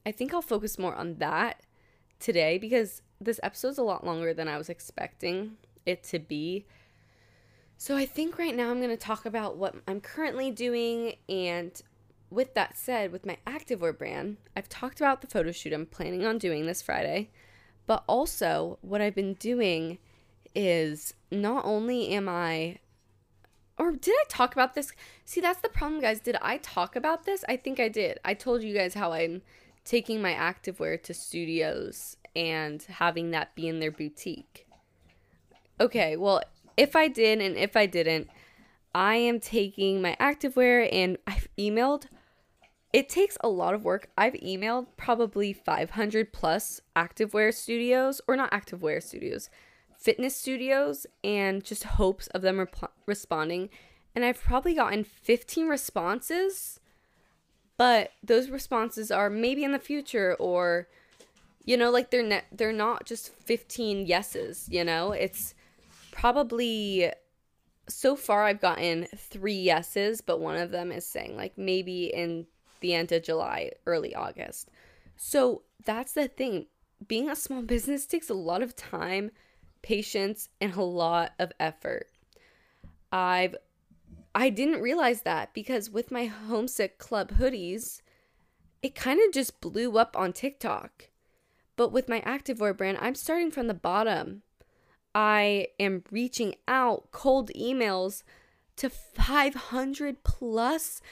I 0.07 0.13
think 0.13 0.33
I'll 0.33 0.43
focus 0.43 0.79
more 0.79 0.95
on 0.95 1.17
that 1.17 1.61
today 2.21 2.59
because 2.59 3.03
this 3.21 3.41
episode's 3.43 3.79
a 3.79 3.83
lot 3.83 4.07
longer 4.07 4.33
than 4.33 4.49
I 4.49 4.59
was 4.59 4.69
expecting 4.69 5.57
it 5.85 6.03
to 6.05 6.19
be. 6.19 6.67
So 7.77 7.97
I 7.97 8.07
think 8.07 8.39
right 8.39 8.55
now 8.55 8.71
I'm 8.71 8.79
going 8.79 8.91
to 8.91 8.97
talk 8.97 9.27
about 9.27 9.57
what 9.57 9.75
I'm 9.89 10.01
currently 10.01 10.51
doing 10.51 11.17
and 11.29 11.81
with 12.31 12.55
that 12.55 12.79
said, 12.79 13.13
with 13.13 13.27
my 13.27 13.37
activewear 13.47 13.97
brand, 13.97 14.39
I've 14.57 14.69
talked 14.69 15.01
about 15.01 15.21
the 15.21 15.27
photo 15.27 15.53
shoot 15.53 15.73
I'm 15.73 15.85
planning 15.85 16.25
on 16.25 16.39
doing 16.39 16.67
this 16.67 16.81
Friday, 16.81 17.31
but 17.87 18.05
also 18.07 18.79
what 18.81 19.03
I've 19.03 19.15
been 19.15 19.35
doing 19.35 19.99
is 20.55 21.13
not 21.31 21.65
only 21.65 22.09
am 22.09 22.29
I 22.29 22.79
or 23.79 23.93
did 23.93 24.15
I 24.15 24.25
talk 24.29 24.53
about 24.53 24.75
this? 24.75 24.93
See, 25.25 25.41
that's 25.41 25.61
the 25.61 25.69
problem, 25.69 26.01
guys. 26.01 26.21
Did 26.21 26.37
I 26.43 26.59
talk 26.59 26.97
about 26.97 27.25
this? 27.25 27.45
I 27.49 27.57
think 27.57 27.81
I 27.81 27.89
did. 27.89 28.19
I 28.25 28.35
told 28.35 28.63
you 28.63 28.75
guys 28.75 28.95
how 28.95 29.13
I'm 29.13 29.43
taking 29.85 30.23
my 30.23 30.33
activewear 30.33 31.03
to 31.03 31.15
studios 31.15 32.17
and 32.37 32.83
having 32.83 33.31
that 33.33 33.55
be 33.55 33.69
in 33.69 33.81
their 33.81 33.91
boutique. 33.91 34.67
Okay, 35.81 36.17
well, 36.17 36.43
if 36.77 36.95
I 36.95 37.09
did 37.09 37.41
and 37.41 37.57
if 37.57 37.77
I 37.77 37.87
didn't, 37.87 38.29
I 38.95 39.17
am 39.17 39.41
taking 39.41 40.03
my 40.03 40.17
activewear 40.21 40.89
and 40.93 41.19
I've 41.27 41.49
emailed. 41.59 42.07
It 42.93 43.09
takes 43.09 43.39
a 43.41 43.49
lot 43.49 43.75
of 43.75 43.85
work. 43.85 44.11
I've 44.19 44.35
emailed 44.35 44.87
probably 44.99 45.53
500 45.55 46.33
plus 46.33 46.81
activewear 46.95 47.55
studios, 47.55 48.21
or 48.29 48.37
not 48.37 48.51
activewear 48.53 49.03
studios, 49.03 49.49
fitness 50.03 50.37
studios, 50.37 51.07
and 51.23 51.65
just 51.65 51.85
hopes 51.85 52.27
of 52.29 52.43
them 52.43 52.59
rep- 52.59 52.93
responding. 53.07 53.71
And 54.15 54.25
I've 54.25 54.43
probably 54.43 54.75
gotten 54.75 55.05
15 55.05 55.69
responses, 55.69 56.81
but 57.77 58.13
those 58.23 58.51
responses 58.51 59.11
are 59.11 59.31
maybe 59.31 59.65
in 59.65 59.73
the 59.73 59.79
future 59.79 60.37
or 60.39 60.89
you 61.65 61.77
know 61.77 61.91
like 61.91 62.11
they're 62.11 62.23
ne- 62.23 62.45
they're 62.51 62.73
not 62.73 63.07
just 63.07 63.33
15 63.45 64.05
yeses 64.05 64.67
you 64.69 64.83
know 64.83 65.13
it's 65.13 65.55
probably 66.11 67.13
so 67.89 68.17
far 68.17 68.45
I've 68.45 68.61
gotten 68.61 69.07
three 69.17 69.55
yeses, 69.55 70.21
but 70.21 70.41
one 70.41 70.57
of 70.57 70.71
them 70.71 70.93
is 70.93 71.07
saying 71.07 71.37
like 71.37 71.57
maybe 71.57 72.07
in 72.07 72.47
the 72.81 72.95
end 72.95 73.13
of 73.13 73.23
July, 73.23 73.73
early 73.87 74.15
August. 74.15 74.71
So 75.17 75.63
that's 75.85 76.13
the 76.13 76.29
thing. 76.29 76.67
Being 77.07 77.29
a 77.29 77.37
small 77.37 77.63
business 77.63 78.07
takes 78.07 78.31
a 78.31 78.35
lot 78.35 78.63
of 78.63 78.77
time, 78.77 79.31
patience, 79.83 80.49
and 80.61 80.75
a 80.75 80.83
lot 80.83 81.33
of 81.39 81.53
effort. 81.61 82.09
I've 83.11 83.57
I 84.35 84.49
didn't 84.49 84.81
realize 84.81 85.23
that 85.23 85.53
because 85.53 85.91
with 85.91 86.11
my 86.11 86.25
homesick 86.25 86.99
club 86.99 87.33
hoodies, 87.33 88.01
it 88.83 88.95
kind 88.95 89.21
of 89.21 89.33
just 89.33 89.61
blew 89.61 89.99
up 89.99 90.17
on 90.17 90.33
TikTok. 90.33 91.09
But 91.77 91.93
with 91.93 92.09
my 92.09 92.21
activewear 92.23 92.77
brand, 92.77 92.99
I'm 93.01 93.15
starting 93.15 93.51
from 93.51 93.67
the 93.67 93.75
bottom. 93.75 94.43
I 95.15 95.69
am 95.79 96.05
reaching 96.11 96.55
out 96.67 97.11
cold 97.13 97.51
emails 97.55 98.23
to 98.77 98.89
500 98.89 100.25
plus. 100.25 101.03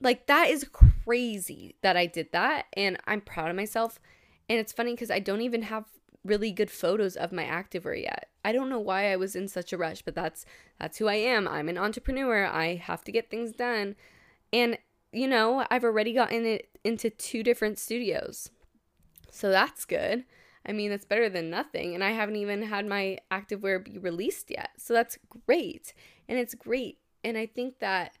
Like, 0.00 0.26
that 0.26 0.48
is 0.48 0.66
crazy 0.72 1.76
that 1.82 1.96
I 1.96 2.06
did 2.06 2.32
that. 2.32 2.66
And 2.74 2.98
I'm 3.06 3.20
proud 3.20 3.50
of 3.50 3.56
myself. 3.56 4.00
And 4.48 4.58
it's 4.58 4.72
funny 4.72 4.92
because 4.92 5.10
I 5.10 5.18
don't 5.18 5.42
even 5.42 5.62
have 5.62 5.84
really 6.26 6.52
good 6.52 6.70
photos 6.70 7.16
of 7.16 7.32
my 7.32 7.44
activewear 7.44 8.00
yet. 8.00 8.28
I 8.44 8.52
don't 8.52 8.68
know 8.68 8.80
why 8.80 9.12
I 9.12 9.16
was 9.16 9.34
in 9.34 9.48
such 9.48 9.72
a 9.72 9.78
rush, 9.78 10.02
but 10.02 10.14
that's 10.14 10.44
that's 10.78 10.98
who 10.98 11.08
I 11.08 11.14
am. 11.14 11.48
I'm 11.48 11.68
an 11.68 11.78
entrepreneur. 11.78 12.46
I 12.46 12.76
have 12.76 13.04
to 13.04 13.12
get 13.12 13.30
things 13.30 13.52
done. 13.52 13.96
And 14.52 14.78
you 15.12 15.28
know, 15.28 15.66
I've 15.70 15.84
already 15.84 16.12
gotten 16.12 16.44
it 16.44 16.68
into 16.84 17.10
two 17.10 17.42
different 17.42 17.78
studios. 17.78 18.50
So 19.30 19.50
that's 19.50 19.84
good. 19.84 20.24
I 20.66 20.72
mean, 20.72 20.90
that's 20.90 21.04
better 21.04 21.28
than 21.28 21.48
nothing. 21.48 21.94
And 21.94 22.02
I 22.02 22.10
haven't 22.10 22.36
even 22.36 22.62
had 22.62 22.86
my 22.86 23.18
activewear 23.30 23.84
be 23.84 23.98
released 23.98 24.50
yet. 24.50 24.70
So 24.78 24.94
that's 24.94 25.18
great. 25.46 25.94
And 26.28 26.38
it's 26.38 26.54
great. 26.54 26.98
And 27.22 27.38
I 27.38 27.46
think 27.46 27.78
that 27.78 28.12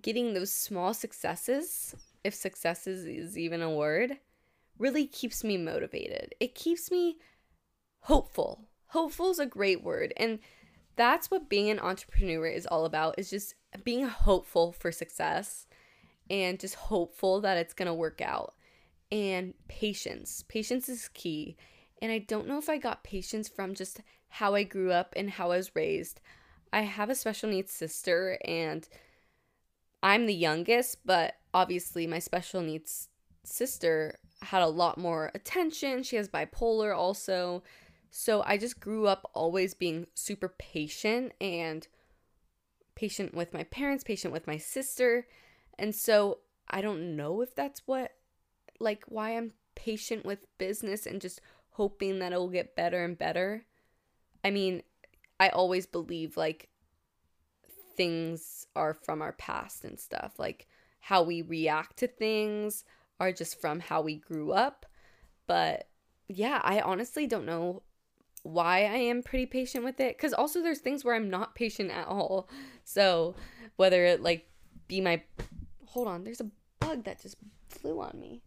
getting 0.00 0.32
those 0.32 0.52
small 0.52 0.94
successes, 0.94 1.94
if 2.24 2.34
successes 2.34 3.04
is 3.04 3.36
even 3.36 3.60
a 3.60 3.70
word, 3.70 4.18
really 4.80 5.06
keeps 5.06 5.44
me 5.44 5.56
motivated. 5.56 6.34
It 6.40 6.54
keeps 6.54 6.90
me 6.90 7.18
hopeful. 8.00 8.64
Hopeful 8.86 9.30
is 9.30 9.38
a 9.38 9.46
great 9.46 9.84
word. 9.84 10.12
And 10.16 10.40
that's 10.96 11.30
what 11.30 11.48
being 11.48 11.70
an 11.70 11.78
entrepreneur 11.78 12.46
is 12.46 12.66
all 12.66 12.84
about 12.84 13.14
is 13.18 13.30
just 13.30 13.54
being 13.84 14.06
hopeful 14.06 14.72
for 14.72 14.90
success 14.90 15.66
and 16.28 16.58
just 16.58 16.74
hopeful 16.74 17.40
that 17.42 17.58
it's 17.58 17.74
going 17.74 17.86
to 17.86 17.94
work 17.94 18.20
out 18.20 18.54
and 19.12 19.54
patience. 19.68 20.44
Patience 20.48 20.88
is 20.88 21.08
key. 21.08 21.56
And 22.00 22.10
I 22.10 22.18
don't 22.18 22.48
know 22.48 22.58
if 22.58 22.68
I 22.68 22.78
got 22.78 23.04
patience 23.04 23.48
from 23.48 23.74
just 23.74 24.00
how 24.28 24.54
I 24.54 24.62
grew 24.62 24.92
up 24.92 25.12
and 25.16 25.30
how 25.30 25.50
I 25.50 25.58
was 25.58 25.74
raised. 25.76 26.20
I 26.72 26.82
have 26.82 27.10
a 27.10 27.14
special 27.14 27.50
needs 27.50 27.72
sister, 27.72 28.38
and 28.44 28.88
I'm 30.02 30.26
the 30.26 30.34
youngest, 30.34 30.98
but 31.04 31.34
obviously, 31.52 32.06
my 32.06 32.20
special 32.20 32.62
needs 32.62 33.08
sister 33.44 34.18
had 34.42 34.62
a 34.62 34.68
lot 34.68 34.98
more 34.98 35.30
attention. 35.34 36.02
She 36.02 36.16
has 36.16 36.28
bipolar 36.28 36.96
also. 36.96 37.62
So 38.10 38.42
I 38.44 38.56
just 38.56 38.80
grew 38.80 39.06
up 39.06 39.30
always 39.34 39.74
being 39.74 40.06
super 40.14 40.48
patient 40.48 41.32
and 41.40 41.86
patient 42.94 43.34
with 43.34 43.54
my 43.54 43.64
parents, 43.64 44.04
patient 44.04 44.32
with 44.32 44.46
my 44.46 44.56
sister. 44.56 45.26
And 45.78 45.94
so 45.94 46.38
I 46.68 46.80
don't 46.80 47.16
know 47.16 47.40
if 47.40 47.54
that's 47.54 47.82
what 47.86 48.12
like 48.78 49.04
why 49.06 49.36
I'm 49.36 49.52
patient 49.74 50.24
with 50.24 50.46
business 50.58 51.06
and 51.06 51.20
just 51.20 51.40
hoping 51.70 52.18
that 52.18 52.32
it 52.32 52.38
will 52.38 52.48
get 52.48 52.76
better 52.76 53.04
and 53.04 53.16
better. 53.16 53.64
I 54.44 54.50
mean, 54.50 54.82
I 55.38 55.50
always 55.50 55.86
believe 55.86 56.36
like 56.36 56.68
things 57.96 58.66
are 58.74 58.94
from 58.94 59.22
our 59.22 59.32
past 59.32 59.84
and 59.84 59.98
stuff. 59.98 60.38
Like 60.38 60.66
how 61.00 61.22
we 61.22 61.42
react 61.42 61.98
to 61.98 62.06
things 62.06 62.84
are 63.20 63.30
just 63.30 63.60
from 63.60 63.78
how 63.78 64.00
we 64.02 64.16
grew 64.16 64.52
up. 64.52 64.86
But 65.46 65.88
yeah, 66.28 66.60
I 66.64 66.80
honestly 66.80 67.26
don't 67.26 67.46
know 67.46 67.82
why 68.42 68.78
I 68.78 68.96
am 68.96 69.22
pretty 69.22 69.46
patient 69.46 69.84
with 69.84 70.00
it 70.00 70.16
cuz 70.18 70.32
also 70.32 70.62
there's 70.62 70.78
things 70.78 71.04
where 71.04 71.14
I'm 71.14 71.30
not 71.30 71.54
patient 71.54 71.90
at 71.90 72.08
all. 72.08 72.48
So, 72.84 73.36
whether 73.76 74.04
it 74.04 74.22
like 74.22 74.48
be 74.88 75.00
my 75.00 75.22
Hold 75.90 76.06
on, 76.06 76.24
there's 76.24 76.40
a 76.40 76.50
bug 76.78 77.04
that 77.04 77.20
just 77.20 77.36
flew 77.68 78.00
on 78.00 78.18
me. 78.18 78.42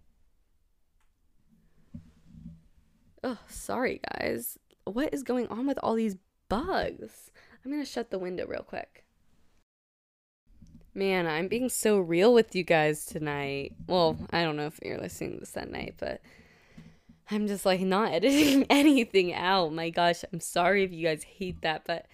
Oh, 3.21 3.39
sorry, 3.47 3.99
guys. 4.11 4.57
What 4.85 5.13
is 5.13 5.23
going 5.23 5.47
on 5.47 5.67
with 5.67 5.77
all 5.83 5.95
these 5.95 6.15
bugs? 6.47 7.31
I'm 7.63 7.71
going 7.71 7.83
to 7.83 7.89
shut 7.89 8.11
the 8.11 8.19
window 8.19 8.45
real 8.45 8.63
quick. 8.63 9.05
Man, 10.95 11.25
I'm 11.25 11.47
being 11.47 11.69
so 11.69 11.97
real 11.97 12.33
with 12.33 12.55
you 12.55 12.63
guys 12.63 13.05
tonight. 13.05 13.73
Well, 13.87 14.15
I 14.29 14.43
don't 14.43 14.55
know 14.55 14.67
if 14.67 14.79
you're 14.83 14.99
listening 14.99 15.33
to 15.33 15.39
this 15.39 15.57
at 15.57 15.71
night, 15.71 15.95
but 15.99 16.21
I'm 17.31 17.47
just 17.47 17.65
like 17.65 17.81
not 17.81 18.11
editing 18.13 18.65
anything 18.69 19.33
out. 19.33 19.73
My 19.73 19.89
gosh, 19.89 20.23
I'm 20.31 20.39
sorry 20.39 20.83
if 20.83 20.91
you 20.91 21.07
guys 21.07 21.23
hate 21.23 21.61
that, 21.61 21.83
but 21.85 22.05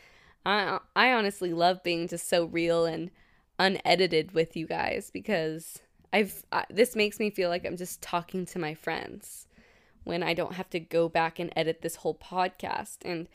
I 0.46 0.80
I 0.96 1.12
honestly 1.12 1.54
love 1.54 1.84
being 1.84 2.08
just 2.08 2.30
so 2.30 2.46
real 2.46 2.86
and 2.86 3.12
unedited 3.58 4.32
with 4.32 4.56
you 4.56 4.66
guys 4.66 5.12
because 5.12 5.80
I've 6.14 6.46
uh, 6.54 6.64
this 6.70 6.96
makes 6.96 7.20
me 7.20 7.30
feel 7.30 7.50
like 7.50 7.66
I'm 7.66 7.76
just 7.76 8.02
talking 8.02 8.46
to 8.48 8.60
my 8.60 8.74
friends 8.74 9.48
when 10.06 10.24
I 10.24 10.34
don't 10.34 10.54
have 10.54 10.70
to 10.70 10.80
go 10.80 11.10
back 11.10 11.38
and 11.38 11.52
edit 11.56 11.82
this 11.82 11.98
whole 11.98 12.16
podcast 12.16 13.00
and 13.04 13.28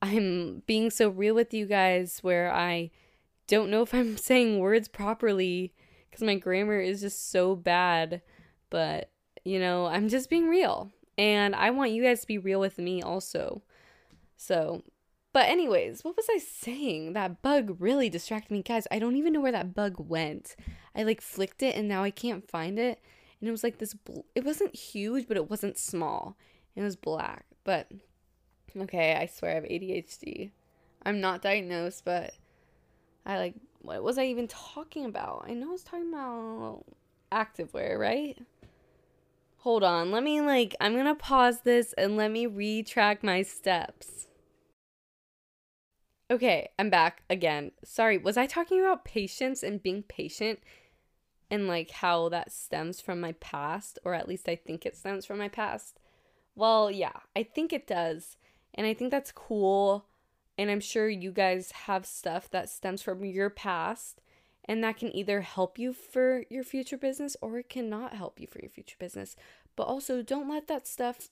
I'm 0.00 0.62
being 0.66 0.90
so 0.90 1.08
real 1.08 1.34
with 1.34 1.52
you 1.52 1.66
guys 1.66 2.20
where 2.22 2.52
I 2.52 2.90
don't 3.50 3.70
know 3.70 3.82
if 3.82 3.92
I'm 3.92 4.16
saying 4.28 4.58
words 4.58 4.88
properly 4.88 5.74
cuz 6.10 6.22
my 6.22 6.36
grammar 6.36 6.80
is 6.80 7.02
just 7.02 7.30
so 7.30 7.54
bad 7.54 8.22
but 8.70 9.10
you 9.44 9.58
know, 9.58 9.86
I'm 9.86 10.08
just 10.08 10.30
being 10.30 10.48
real 10.48 10.90
and 11.18 11.54
I 11.54 11.70
want 11.70 11.92
you 11.92 12.02
guys 12.02 12.22
to 12.22 12.26
be 12.26 12.38
real 12.38 12.60
with 12.60 12.78
me 12.78 13.02
also. 13.02 13.62
So, 14.36 14.82
but 15.32 15.48
anyways, 15.48 16.02
what 16.02 16.16
was 16.16 16.26
I 16.30 16.38
saying? 16.38 17.12
That 17.12 17.42
bug 17.42 17.76
really 17.78 18.08
distracted 18.08 18.52
me. 18.52 18.62
Guys, 18.62 18.86
I 18.90 18.98
don't 18.98 19.16
even 19.16 19.32
know 19.32 19.40
where 19.40 19.52
that 19.52 19.74
bug 19.74 19.96
went. 19.98 20.56
I 20.94 21.02
like 21.02 21.20
flicked 21.20 21.62
it 21.62 21.76
and 21.76 21.88
now 21.88 22.02
I 22.02 22.10
can't 22.10 22.48
find 22.48 22.78
it. 22.78 23.02
And 23.40 23.48
it 23.48 23.52
was 23.52 23.62
like 23.62 23.78
this 23.78 23.94
bl- 23.94 24.20
it 24.34 24.44
wasn't 24.44 24.74
huge, 24.74 25.28
but 25.28 25.36
it 25.36 25.50
wasn't 25.50 25.78
small. 25.78 26.36
It 26.74 26.82
was 26.82 26.96
black. 26.96 27.44
But 27.64 27.90
okay, 28.76 29.14
I 29.14 29.26
swear 29.26 29.52
I 29.52 29.54
have 29.54 29.64
ADHD. 29.64 30.50
I'm 31.02 31.20
not 31.20 31.42
diagnosed, 31.42 32.04
but 32.04 32.34
I 33.26 33.38
like 33.38 33.54
what 33.82 34.02
was 34.02 34.18
I 34.18 34.26
even 34.26 34.48
talking 34.48 35.04
about? 35.04 35.46
I 35.48 35.54
know 35.54 35.68
I 35.68 35.72
was 35.72 35.84
talking 35.84 36.08
about 36.12 36.84
activewear, 37.32 37.98
right? 37.98 38.38
Hold 39.58 39.84
on. 39.84 40.10
Let 40.10 40.22
me 40.22 40.40
like 40.40 40.74
I'm 40.80 40.94
to 40.96 41.14
pause 41.14 41.60
this 41.60 41.92
and 41.94 42.16
let 42.16 42.30
me 42.30 42.46
retrack 42.46 43.22
my 43.22 43.42
steps. 43.42 44.26
Okay, 46.30 46.68
I'm 46.78 46.90
back 46.90 47.24
again. 47.28 47.72
Sorry, 47.84 48.16
was 48.16 48.36
I 48.36 48.46
talking 48.46 48.80
about 48.80 49.04
patience 49.04 49.62
and 49.64 49.82
being 49.82 50.04
patient 50.04 50.60
and 51.50 51.66
like 51.66 51.90
how 51.90 52.28
that 52.28 52.52
stems 52.52 53.00
from 53.00 53.20
my 53.20 53.32
past, 53.32 53.98
or 54.04 54.14
at 54.14 54.28
least 54.28 54.48
I 54.48 54.54
think 54.54 54.86
it 54.86 54.96
stems 54.96 55.26
from 55.26 55.38
my 55.38 55.48
past? 55.48 55.98
Well, 56.54 56.90
yeah, 56.90 57.18
I 57.34 57.42
think 57.42 57.72
it 57.72 57.86
does. 57.86 58.36
And 58.74 58.86
I 58.86 58.94
think 58.94 59.10
that's 59.10 59.32
cool. 59.32 60.06
And 60.60 60.70
I'm 60.70 60.80
sure 60.80 61.08
you 61.08 61.30
guys 61.30 61.72
have 61.86 62.04
stuff 62.04 62.50
that 62.50 62.68
stems 62.68 63.00
from 63.00 63.24
your 63.24 63.48
past 63.48 64.20
and 64.66 64.84
that 64.84 64.98
can 64.98 65.14
either 65.16 65.40
help 65.40 65.78
you 65.78 65.94
for 65.94 66.44
your 66.50 66.64
future 66.64 66.98
business 66.98 67.36
or 67.40 67.58
it 67.58 67.70
cannot 67.70 68.12
help 68.12 68.38
you 68.38 68.46
for 68.46 68.60
your 68.60 68.68
future 68.68 68.96
business. 68.98 69.36
But 69.74 69.84
also, 69.84 70.20
don't 70.22 70.50
let 70.50 70.68
that 70.68 70.86
stuff 70.86 71.30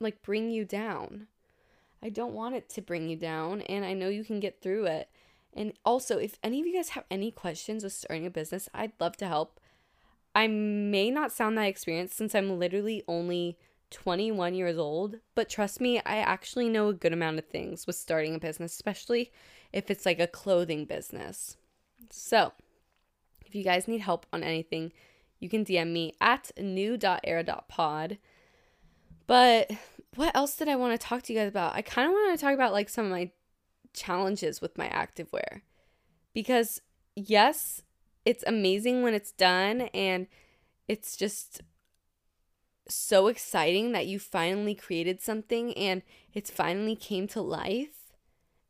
like 0.00 0.22
bring 0.22 0.50
you 0.50 0.64
down 0.64 1.26
I 2.02 2.08
don't 2.08 2.32
want 2.32 2.54
it 2.54 2.68
to 2.70 2.82
bring 2.82 3.08
you 3.08 3.16
down, 3.16 3.62
and 3.62 3.84
I 3.84 3.92
know 3.92 4.08
you 4.08 4.24
can 4.24 4.40
get 4.40 4.62
through 4.62 4.86
it. 4.86 5.10
And 5.52 5.72
also, 5.84 6.18
if 6.18 6.38
any 6.42 6.60
of 6.60 6.66
you 6.66 6.74
guys 6.74 6.90
have 6.90 7.04
any 7.10 7.30
questions 7.30 7.84
with 7.84 7.92
starting 7.92 8.26
a 8.26 8.30
business, 8.30 8.68
I'd 8.72 8.92
love 8.98 9.16
to 9.18 9.26
help. 9.26 9.60
I 10.34 10.46
may 10.46 11.10
not 11.10 11.32
sound 11.32 11.58
that 11.58 11.66
experienced 11.66 12.16
since 12.16 12.34
I'm 12.34 12.58
literally 12.58 13.02
only 13.08 13.58
21 13.90 14.54
years 14.54 14.78
old, 14.78 15.16
but 15.34 15.48
trust 15.48 15.80
me, 15.80 15.98
I 16.00 16.16
actually 16.16 16.68
know 16.68 16.88
a 16.88 16.94
good 16.94 17.12
amount 17.12 17.38
of 17.38 17.46
things 17.46 17.86
with 17.86 17.96
starting 17.96 18.34
a 18.34 18.38
business, 18.38 18.72
especially 18.72 19.32
if 19.72 19.90
it's 19.90 20.06
like 20.06 20.20
a 20.20 20.26
clothing 20.26 20.84
business. 20.84 21.56
So, 22.10 22.52
if 23.44 23.54
you 23.54 23.64
guys 23.64 23.88
need 23.88 24.00
help 24.00 24.26
on 24.32 24.42
anything, 24.42 24.92
you 25.38 25.48
can 25.48 25.64
DM 25.64 25.92
me 25.92 26.14
at 26.20 26.50
new.era.pod. 26.58 28.18
But 29.26 29.70
what 30.14 30.34
else 30.34 30.56
did 30.56 30.68
I 30.68 30.76
want 30.76 30.98
to 30.98 31.06
talk 31.06 31.22
to 31.22 31.32
you 31.32 31.38
guys 31.38 31.48
about? 31.48 31.74
I 31.74 31.82
kind 31.82 32.06
of 32.06 32.12
want 32.12 32.38
to 32.38 32.44
talk 32.44 32.54
about 32.54 32.72
like 32.72 32.88
some 32.88 33.06
of 33.06 33.10
my 33.10 33.30
challenges 33.92 34.60
with 34.60 34.78
my 34.78 34.88
activewear. 34.88 35.62
Because 36.32 36.80
yes, 37.16 37.82
it's 38.24 38.44
amazing 38.46 39.02
when 39.02 39.14
it's 39.14 39.32
done 39.32 39.82
and 39.94 40.26
it's 40.88 41.16
just 41.16 41.62
so 42.88 43.28
exciting 43.28 43.92
that 43.92 44.06
you 44.06 44.18
finally 44.18 44.74
created 44.74 45.20
something 45.20 45.72
and 45.74 46.02
it's 46.34 46.50
finally 46.50 46.96
came 46.96 47.26
to 47.28 47.40
life 47.40 48.12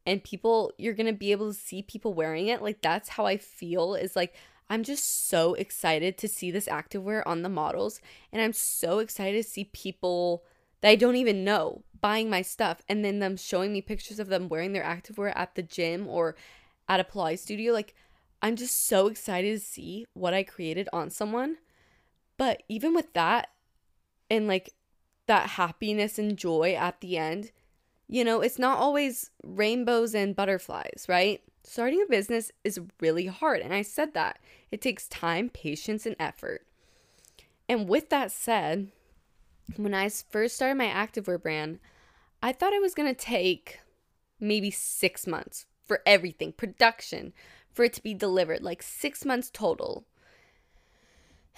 and 0.06 0.24
people 0.24 0.72
you're 0.78 0.94
going 0.94 1.06
to 1.06 1.12
be 1.12 1.32
able 1.32 1.52
to 1.52 1.58
see 1.58 1.82
people 1.82 2.12
wearing 2.12 2.48
it 2.48 2.62
like 2.62 2.82
that's 2.82 3.10
how 3.10 3.26
I 3.26 3.36
feel 3.36 3.94
is 3.94 4.16
like 4.16 4.34
I'm 4.68 4.84
just 4.84 5.28
so 5.28 5.54
excited 5.54 6.16
to 6.18 6.28
see 6.28 6.50
this 6.50 6.66
activewear 6.66 7.22
on 7.26 7.42
the 7.42 7.48
models 7.48 8.00
and 8.32 8.42
I'm 8.42 8.52
so 8.52 8.98
excited 8.98 9.42
to 9.42 9.48
see 9.48 9.64
people 9.64 10.44
that 10.80 10.88
I 10.88 10.96
don't 10.96 11.16
even 11.16 11.44
know 11.44 11.82
buying 12.00 12.30
my 12.30 12.42
stuff 12.42 12.82
and 12.88 13.04
then 13.04 13.18
them 13.18 13.36
showing 13.36 13.72
me 13.72 13.82
pictures 13.82 14.18
of 14.18 14.28
them 14.28 14.48
wearing 14.48 14.72
their 14.72 14.84
activewear 14.84 15.32
at 15.36 15.54
the 15.54 15.62
gym 15.62 16.06
or 16.06 16.36
at 16.88 17.00
a 17.00 17.04
Pilates 17.04 17.40
studio. 17.40 17.72
Like, 17.72 17.94
I'm 18.42 18.56
just 18.56 18.86
so 18.86 19.06
excited 19.08 19.58
to 19.58 19.64
see 19.64 20.06
what 20.14 20.34
I 20.34 20.42
created 20.42 20.88
on 20.92 21.10
someone. 21.10 21.56
But 22.38 22.62
even 22.68 22.94
with 22.94 23.12
that 23.12 23.48
and 24.30 24.46
like 24.46 24.72
that 25.26 25.50
happiness 25.50 26.18
and 26.18 26.36
joy 26.36 26.74
at 26.74 27.00
the 27.00 27.18
end, 27.18 27.50
you 28.08 28.24
know, 28.24 28.40
it's 28.40 28.58
not 28.58 28.78
always 28.78 29.30
rainbows 29.44 30.14
and 30.14 30.34
butterflies, 30.34 31.06
right? 31.08 31.42
Starting 31.62 32.02
a 32.02 32.10
business 32.10 32.50
is 32.64 32.80
really 33.00 33.26
hard. 33.26 33.60
And 33.60 33.74
I 33.74 33.82
said 33.82 34.14
that. 34.14 34.38
It 34.70 34.80
takes 34.80 35.08
time, 35.08 35.50
patience, 35.50 36.06
and 36.06 36.16
effort. 36.18 36.66
And 37.68 37.88
with 37.88 38.08
that 38.10 38.32
said, 38.32 38.88
when 39.76 39.94
I 39.94 40.08
first 40.08 40.56
started 40.56 40.76
my 40.76 40.86
activewear 40.86 41.40
brand, 41.40 41.78
I 42.42 42.52
thought 42.52 42.72
it 42.72 42.82
was 42.82 42.94
going 42.94 43.12
to 43.14 43.20
take 43.20 43.80
maybe 44.40 44.70
six 44.70 45.26
months 45.26 45.66
for 45.84 46.00
everything, 46.06 46.52
production, 46.52 47.32
for 47.72 47.84
it 47.84 47.92
to 47.92 48.02
be 48.02 48.14
delivered, 48.14 48.62
like 48.62 48.82
six 48.82 49.24
months 49.24 49.50
total. 49.52 50.04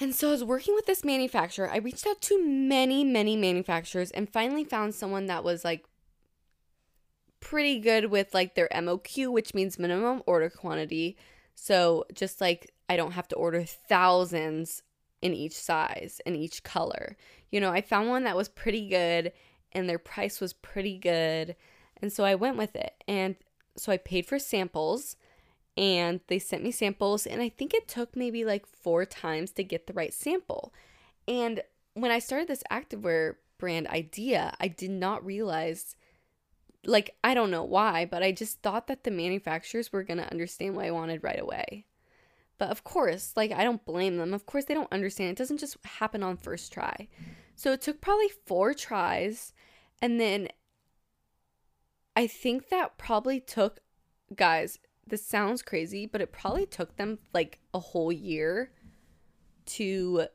And 0.03 0.13
so 0.13 0.27
I 0.27 0.31
was 0.33 0.43
working 0.43 0.75
with 0.75 0.87
this 0.87 1.05
manufacturer. 1.05 1.71
I 1.71 1.77
reached 1.77 2.09
out 2.09 2.21
to 2.23 2.45
many, 2.45 3.05
many 3.05 3.37
manufacturers 3.37 4.11
and 4.11 4.29
finally 4.29 4.65
found 4.65 4.97
someone 4.97 5.27
that 5.27 5.45
was 5.45 5.65
like 5.65 5.85
pretty 7.39 7.79
good 7.79 8.07
with 8.07 8.35
like 8.35 8.57
their 8.57 8.69
MOQ, 8.75 9.31
which 9.31 9.55
means 9.55 9.79
minimum 9.79 10.25
order 10.27 10.51
quantity. 10.51 11.17
So 11.55 12.05
just 12.13 12.41
like 12.41 12.73
I 12.89 12.97
don't 12.97 13.13
have 13.13 13.29
to 13.29 13.37
order 13.37 13.63
thousands 13.63 14.83
in 15.23 15.35
each 15.35 15.55
size 15.55 16.21
and 16.27 16.35
each 16.35 16.65
color. 16.65 17.17
You 17.53 17.61
know, 17.61 17.71
I 17.71 17.81
found 17.81 18.09
one 18.09 18.25
that 18.25 18.37
was 18.37 18.49
pretty 18.49 18.89
good 18.89 19.31
and 19.71 19.89
their 19.89 20.01
price 20.01 20.41
was 20.41 20.53
pretty 20.53 20.99
good. 20.99 21.55
And 22.03 22.13
so 22.13 22.25
I 22.25 22.35
went 22.35 22.57
with 22.57 22.75
it. 22.75 22.93
And 23.07 23.37
so 23.77 23.93
I 23.93 23.99
paid 23.99 24.27
for 24.27 24.41
samples 24.41 25.15
and 25.77 26.21
they 26.27 26.39
sent 26.39 26.63
me 26.63 26.71
samples 26.71 27.27
and 27.27 27.41
I 27.41 27.49
think 27.49 27.73
it 27.73 27.89
took 27.89 28.15
maybe 28.15 28.45
like 28.45 28.67
4 28.67 29.05
times 29.07 29.53
to 29.53 29.65
get 29.65 29.87
the 29.87 29.93
right 29.93 30.13
sample. 30.13 30.73
And 31.27 31.63
when 31.95 32.11
I 32.11 32.19
started 32.19 32.49
this 32.49 32.65
activewear 32.71 33.37
brand 33.59 33.87
idea, 33.89 34.55
I 34.61 34.69
did 34.69 34.91
not 34.91 35.25
realize 35.25 35.97
like 36.85 37.15
I 37.23 37.35
don't 37.35 37.51
know 37.51 37.65
why, 37.65 38.05
but 38.05 38.23
I 38.23 38.33
just 38.33 38.61
thought 38.61 38.89
that 38.89 39.05
the 39.05 39.11
manufacturers 39.11 39.93
were 39.93 40.03
going 40.03 40.19
to 40.19 40.31
understand 40.31 40.75
what 40.75 40.85
I 40.85 40.91
wanted 40.91 41.23
right 41.23 41.41
away. 41.41 41.87
But 42.59 42.71
of 42.71 42.85
course, 42.85 43.33
like 43.37 43.53
I 43.53 43.65
don't 43.65 43.85
blame 43.85 44.19
them. 44.19 44.35
Of 44.35 44.47
course 44.47 44.65
they 44.65 44.75
don't 44.75 44.93
understand. 44.93 45.31
It 45.31 45.39
doesn't 45.39 45.59
just 45.59 45.77
happen 45.85 46.23
on 46.23 46.37
first 46.37 46.73
try. 46.73 47.09
So 47.55 47.73
it 47.73 47.81
took 47.81 48.01
probably 48.01 48.31
4 48.47 48.75
tries 48.75 49.53
and 50.01 50.21
then 50.21 50.49
I 52.15 52.27
think 52.27 52.69
that 52.69 52.99
probably 52.99 53.41
took 53.41 53.81
guys, 54.35 54.79
this 55.07 55.25
sounds 55.25 55.63
crazy, 55.63 56.07
but 56.07 56.21
it 56.21 56.33
probably 56.33 56.67
took 56.67 56.97
them 56.97 57.19
like 57.33 57.59
a 57.75 57.79
whole 57.79 58.13
year 58.13 58.73
to 59.67 60.27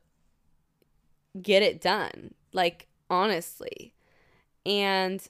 get 1.41 1.63
it 1.63 1.81
done. 1.81 2.33
Like 2.53 2.87
honestly. 3.09 3.93
And 4.65 5.25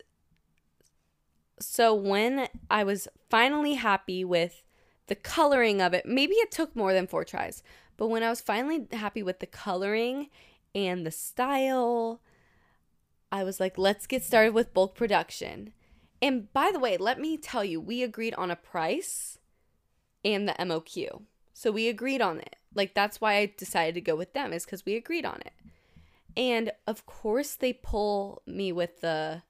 so 1.59 1.93
when 1.93 2.47
I 2.69 2.83
was 2.83 3.07
finally 3.29 3.75
happy 3.75 4.23
with 4.23 4.63
the 5.07 5.15
coloring 5.15 5.81
of 5.81 5.93
it, 5.93 6.05
maybe 6.05 6.33
it 6.35 6.51
took 6.51 6.75
more 6.75 6.93
than 6.93 7.07
four 7.07 7.23
tries, 7.23 7.63
but 7.97 8.07
when 8.07 8.23
I 8.23 8.29
was 8.29 8.41
finally 8.41 8.87
happy 8.91 9.23
with 9.23 9.39
the 9.39 9.47
coloring 9.47 10.29
and 10.75 11.05
the 11.05 11.11
style, 11.11 12.21
I 13.31 13.43
was 13.43 13.59
like, 13.59 13.77
let's 13.77 14.07
get 14.07 14.23
started 14.23 14.53
with 14.53 14.73
bulk 14.73 14.95
production. 14.95 15.73
And 16.21 16.51
by 16.53 16.71
the 16.71 16.79
way, 16.79 16.97
let 16.97 17.19
me 17.19 17.37
tell 17.37 17.63
you, 17.63 17.79
we 17.79 18.03
agreed 18.03 18.33
on 18.35 18.51
a 18.51 18.55
price 18.55 19.37
and 20.25 20.47
the 20.47 20.53
MOQ. 20.53 21.23
So 21.53 21.71
we 21.71 21.87
agreed 21.87 22.21
on 22.21 22.39
it. 22.39 22.55
Like 22.73 22.93
that's 22.93 23.21
why 23.21 23.35
I 23.35 23.53
decided 23.57 23.95
to 23.95 24.01
go 24.01 24.15
with 24.15 24.33
them 24.33 24.53
is 24.53 24.65
cuz 24.65 24.85
we 24.85 24.95
agreed 24.95 25.25
on 25.25 25.41
it. 25.45 25.53
And 26.35 26.71
of 26.85 27.05
course 27.05 27.55
they 27.55 27.73
pull 27.73 28.41
me 28.45 28.71
with 28.71 29.01
the 29.01 29.43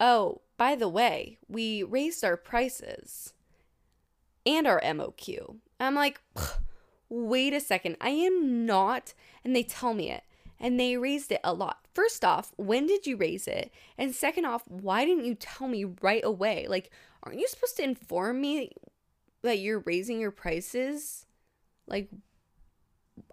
Oh, 0.00 0.40
by 0.56 0.74
the 0.74 0.88
way, 0.88 1.38
we 1.48 1.82
raised 1.82 2.24
our 2.24 2.36
prices 2.36 3.32
and 4.44 4.66
our 4.66 4.80
MOQ. 4.80 5.56
I'm 5.78 5.94
like, 5.94 6.20
wait 7.08 7.52
a 7.52 7.60
second, 7.60 7.96
I 8.00 8.10
am 8.10 8.66
not, 8.66 9.14
and 9.44 9.54
they 9.54 9.62
tell 9.62 9.94
me 9.94 10.10
it. 10.10 10.24
And 10.60 10.78
they 10.78 10.96
raised 10.96 11.32
it 11.32 11.40
a 11.44 11.52
lot. 11.52 11.86
First 11.92 12.24
off, 12.24 12.52
when 12.56 12.86
did 12.86 13.06
you 13.06 13.16
raise 13.16 13.46
it? 13.46 13.72
And 13.98 14.14
second 14.14 14.44
off, 14.44 14.62
why 14.66 15.04
didn't 15.04 15.26
you 15.26 15.34
tell 15.34 15.68
me 15.68 15.84
right 15.84 16.24
away? 16.24 16.66
Like, 16.68 16.90
aren't 17.22 17.40
you 17.40 17.48
supposed 17.48 17.76
to 17.76 17.84
inform 17.84 18.40
me 18.40 18.72
that 19.42 19.58
you're 19.58 19.80
raising 19.80 20.20
your 20.20 20.30
prices? 20.30 21.26
Like, 21.86 22.08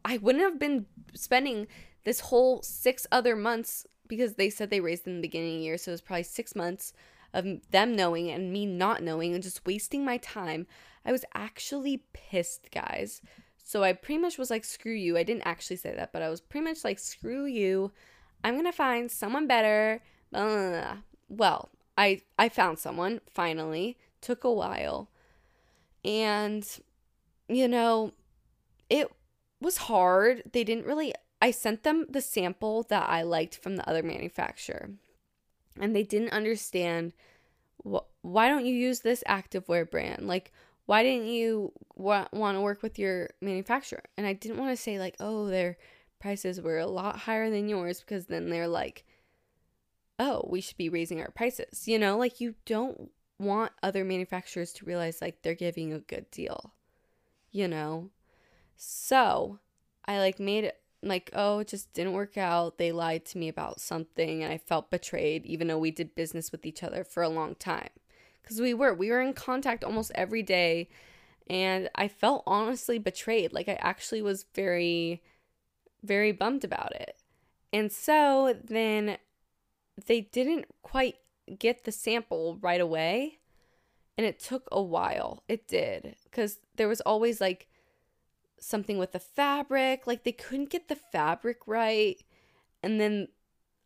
I 0.03 0.17
wouldn't 0.17 0.43
have 0.43 0.59
been 0.59 0.85
spending 1.13 1.67
this 2.03 2.19
whole 2.19 2.61
six 2.61 3.07
other 3.11 3.35
months 3.35 3.85
because 4.07 4.33
they 4.33 4.49
said 4.49 4.69
they 4.69 4.79
raised 4.79 5.07
in 5.07 5.15
the 5.15 5.21
beginning 5.21 5.55
of 5.55 5.59
the 5.59 5.65
year. 5.65 5.77
So 5.77 5.91
it 5.91 5.93
was 5.93 6.01
probably 6.01 6.23
six 6.23 6.55
months 6.55 6.93
of 7.33 7.45
them 7.71 7.95
knowing 7.95 8.29
and 8.29 8.51
me 8.51 8.65
not 8.65 9.01
knowing 9.01 9.33
and 9.33 9.43
just 9.43 9.65
wasting 9.65 10.03
my 10.03 10.17
time. 10.17 10.67
I 11.05 11.11
was 11.11 11.25
actually 11.33 12.03
pissed, 12.13 12.69
guys. 12.71 13.21
So 13.63 13.83
I 13.83 13.93
pretty 13.93 14.19
much 14.19 14.37
was 14.37 14.49
like, 14.49 14.65
screw 14.65 14.93
you. 14.93 15.17
I 15.17 15.23
didn't 15.23 15.47
actually 15.47 15.77
say 15.77 15.95
that, 15.95 16.11
but 16.11 16.21
I 16.21 16.29
was 16.29 16.41
pretty 16.41 16.65
much 16.65 16.83
like, 16.83 16.99
screw 16.99 17.45
you. 17.45 17.91
I'm 18.43 18.55
going 18.55 18.65
to 18.65 18.71
find 18.71 19.09
someone 19.09 19.47
better. 19.47 20.01
Well, 20.33 21.69
I, 21.97 22.21
I 22.37 22.49
found 22.49 22.79
someone 22.79 23.21
finally. 23.29 23.97
Took 24.19 24.43
a 24.43 24.51
while. 24.51 25.09
And, 26.03 26.67
you 27.47 27.67
know, 27.67 28.13
it 28.89 29.11
was 29.61 29.77
hard. 29.77 30.43
They 30.51 30.63
didn't 30.63 30.85
really, 30.85 31.13
I 31.41 31.51
sent 31.51 31.83
them 31.83 32.07
the 32.09 32.21
sample 32.21 32.83
that 32.89 33.09
I 33.09 33.21
liked 33.21 33.57
from 33.57 33.77
the 33.77 33.87
other 33.87 34.03
manufacturer. 34.03 34.91
And 35.79 35.95
they 35.95 36.03
didn't 36.03 36.33
understand 36.33 37.13
wh- 37.83 38.05
why 38.21 38.49
don't 38.49 38.65
you 38.65 38.75
use 38.75 38.99
this 38.99 39.23
activewear 39.27 39.89
brand? 39.89 40.27
Like, 40.27 40.51
why 40.85 41.03
didn't 41.03 41.27
you 41.27 41.71
wa- 41.95 42.27
want 42.31 42.57
to 42.57 42.61
work 42.61 42.81
with 42.81 42.99
your 42.99 43.29
manufacturer? 43.41 44.03
And 44.17 44.25
I 44.27 44.33
didn't 44.33 44.57
want 44.57 44.71
to 44.71 44.81
say, 44.81 44.99
like, 44.99 45.15
oh, 45.19 45.47
their 45.47 45.77
prices 46.19 46.61
were 46.61 46.79
a 46.79 46.87
lot 46.87 47.19
higher 47.19 47.49
than 47.49 47.69
yours 47.69 47.99
because 48.01 48.25
then 48.25 48.49
they're 48.49 48.67
like, 48.67 49.05
oh, 50.19 50.47
we 50.49 50.61
should 50.61 50.77
be 50.77 50.89
raising 50.89 51.21
our 51.21 51.31
prices. 51.31 51.87
You 51.87 51.99
know, 51.99 52.17
like, 52.17 52.41
you 52.41 52.55
don't 52.65 53.11
want 53.39 53.71
other 53.81 54.03
manufacturers 54.03 54.73
to 54.73 54.85
realize, 54.85 55.21
like, 55.21 55.41
they're 55.41 55.55
giving 55.55 55.93
a 55.93 55.99
good 55.99 56.29
deal, 56.31 56.73
you 57.51 57.67
know? 57.67 58.09
So 58.75 59.59
I 60.05 60.17
like 60.17 60.39
made 60.39 60.63
it 60.63 60.81
like, 61.03 61.29
oh, 61.33 61.59
it 61.59 61.67
just 61.67 61.93
didn't 61.93 62.13
work 62.13 62.37
out. 62.37 62.77
They 62.77 62.91
lied 62.91 63.25
to 63.25 63.37
me 63.37 63.47
about 63.47 63.79
something 63.79 64.43
and 64.43 64.51
I 64.51 64.57
felt 64.57 64.91
betrayed, 64.91 65.45
even 65.45 65.67
though 65.67 65.79
we 65.79 65.91
did 65.91 66.15
business 66.15 66.51
with 66.51 66.65
each 66.65 66.83
other 66.83 67.03
for 67.03 67.23
a 67.23 67.29
long 67.29 67.55
time. 67.55 67.89
Because 68.41 68.59
we 68.59 68.73
were, 68.73 68.93
we 68.93 69.09
were 69.09 69.21
in 69.21 69.33
contact 69.33 69.83
almost 69.83 70.11
every 70.15 70.43
day. 70.43 70.89
And 71.49 71.89
I 71.95 72.07
felt 72.07 72.43
honestly 72.47 72.97
betrayed. 72.97 73.53
Like 73.53 73.67
I 73.67 73.77
actually 73.81 74.21
was 74.21 74.45
very, 74.55 75.21
very 76.03 76.31
bummed 76.31 76.63
about 76.63 76.95
it. 76.95 77.17
And 77.73 77.91
so 77.91 78.55
then 78.63 79.17
they 80.07 80.21
didn't 80.21 80.65
quite 80.81 81.15
get 81.57 81.83
the 81.83 81.91
sample 81.91 82.57
right 82.61 82.81
away. 82.81 83.39
And 84.17 84.25
it 84.25 84.39
took 84.39 84.67
a 84.71 84.81
while. 84.81 85.43
It 85.47 85.67
did. 85.67 86.15
Because 86.23 86.59
there 86.75 86.87
was 86.87 87.01
always 87.01 87.41
like 87.41 87.67
something 88.59 88.97
with 88.97 89.11
the 89.11 89.19
fabric. 89.19 90.05
Like 90.05 90.23
they 90.23 90.31
couldn't 90.31 90.69
get 90.69 90.87
the 90.87 90.95
fabric 90.95 91.59
right. 91.65 92.23
And 92.83 92.99
then 92.99 93.29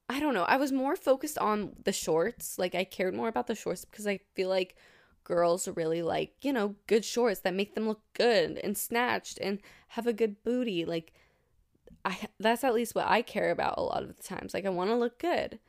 I 0.07 0.19
don't 0.19 0.33
know. 0.33 0.43
I 0.43 0.57
was 0.57 0.71
more 0.71 0.95
focused 0.95 1.37
on 1.37 1.73
the 1.83 1.91
shorts. 1.91 2.59
Like 2.59 2.75
I 2.75 2.83
cared 2.83 3.15
more 3.15 3.27
about 3.27 3.47
the 3.47 3.55
shorts 3.55 3.85
because 3.85 4.05
I 4.05 4.19
feel 4.35 4.49
like 4.49 4.75
girls 5.23 5.67
really 5.67 6.01
like, 6.03 6.33
you 6.41 6.53
know, 6.53 6.75
good 6.87 7.03
shorts 7.03 7.39
that 7.41 7.55
make 7.55 7.73
them 7.73 7.87
look 7.87 8.01
good 8.13 8.59
and 8.63 8.77
snatched 8.77 9.39
and 9.39 9.59
have 9.89 10.05
a 10.05 10.13
good 10.13 10.43
booty. 10.43 10.85
Like 10.85 11.11
I 12.03 12.27
that's 12.39 12.63
at 12.63 12.75
least 12.75 12.93
what 12.93 13.07
I 13.07 13.23
care 13.23 13.49
about 13.49 13.77
a 13.77 13.81
lot 13.81 14.03
of 14.03 14.15
the 14.15 14.23
times. 14.23 14.53
Like 14.53 14.65
I 14.65 14.69
want 14.69 14.91
to 14.91 14.95
look 14.95 15.17
good. 15.19 15.59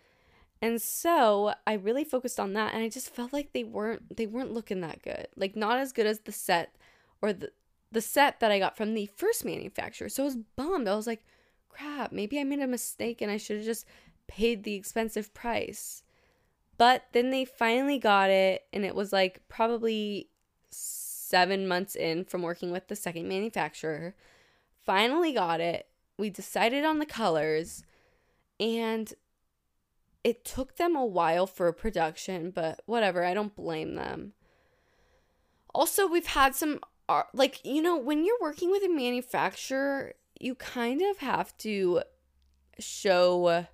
And 0.61 0.81
so 0.81 1.55
I 1.67 1.75
really 1.75 2.05
focused 2.05 2.41
on 2.41 2.53
that 2.55 2.75
and 2.75 2.83
I 2.83 2.89
just 2.89 3.11
felt 3.11 3.33
like 3.33 3.53
they 3.53 3.65
weren't 3.65 4.17
they 4.17 4.27
weren't 4.27 4.53
looking 4.53 4.83
that 4.83 5.03
good. 5.03 5.29
Like 5.35 5.57
not 5.57 5.79
as 5.79 5.93
good 5.93 6.07
as 6.07 6.21
the 6.21 6.33
set 6.33 6.77
or 7.23 7.33
the 7.33 7.53
the 7.93 8.01
set 8.03 8.41
that 8.41 8.51
I 8.51 8.59
got 8.59 8.77
from 8.77 8.93
the 8.93 9.07
first 9.17 9.45
manufacturer. 9.45 10.11
So 10.11 10.23
I 10.23 10.27
was 10.27 10.37
bummed. 10.37 10.89
I 10.89 10.95
was 10.95 11.07
like, 11.07 11.25
crap, 11.69 12.13
maybe 12.13 12.39
I 12.39 12.45
made 12.45 12.61
a 12.61 12.67
mistake 12.67 13.23
and 13.23 13.31
I 13.31 13.37
should 13.37 13.57
have 13.59 13.67
just 13.67 13.87
paid 14.27 14.65
the 14.65 14.75
expensive 14.75 15.33
price. 15.35 16.03
But 16.79 17.05
then 17.13 17.31
they 17.31 17.45
finally 17.45 17.99
got 17.99 18.31
it, 18.31 18.65
and 18.73 18.85
it 18.85 18.95
was 18.95 19.13
like 19.13 19.41
probably 19.49 20.29
seven 20.71 21.67
months 21.67 21.97
in 21.97 22.25
from 22.25 22.43
working 22.43 22.71
with 22.71 22.89
the 22.89 22.97
second 22.97 23.29
manufacturer. 23.29 24.15
Finally 24.85 25.33
got 25.33 25.61
it. 25.61 25.87
We 26.19 26.31
decided 26.31 26.85
on 26.85 26.99
the 26.99 27.07
colors, 27.07 27.83
and 28.61 29.13
it 30.23 30.45
took 30.45 30.77
them 30.77 30.97
a 30.97 31.05
while 31.05 31.47
for 31.47 31.73
production, 31.73 32.51
but 32.51 32.83
whatever, 32.87 33.25
I 33.25 33.33
don't 33.33 33.57
blame 33.57 33.95
them. 33.95 34.33
Also, 35.75 36.07
we've 36.07 36.27
had 36.27 36.55
some 36.55 36.81
like 37.33 37.65
you 37.65 37.81
know 37.81 37.97
when 37.97 38.25
you're 38.25 38.41
working 38.41 38.71
with 38.71 38.83
a 38.83 38.89
manufacturer 38.89 40.15
you 40.41 40.55
kind 40.55 41.03
of 41.03 41.19
have 41.19 41.57
to 41.59 42.03
show 42.79 43.67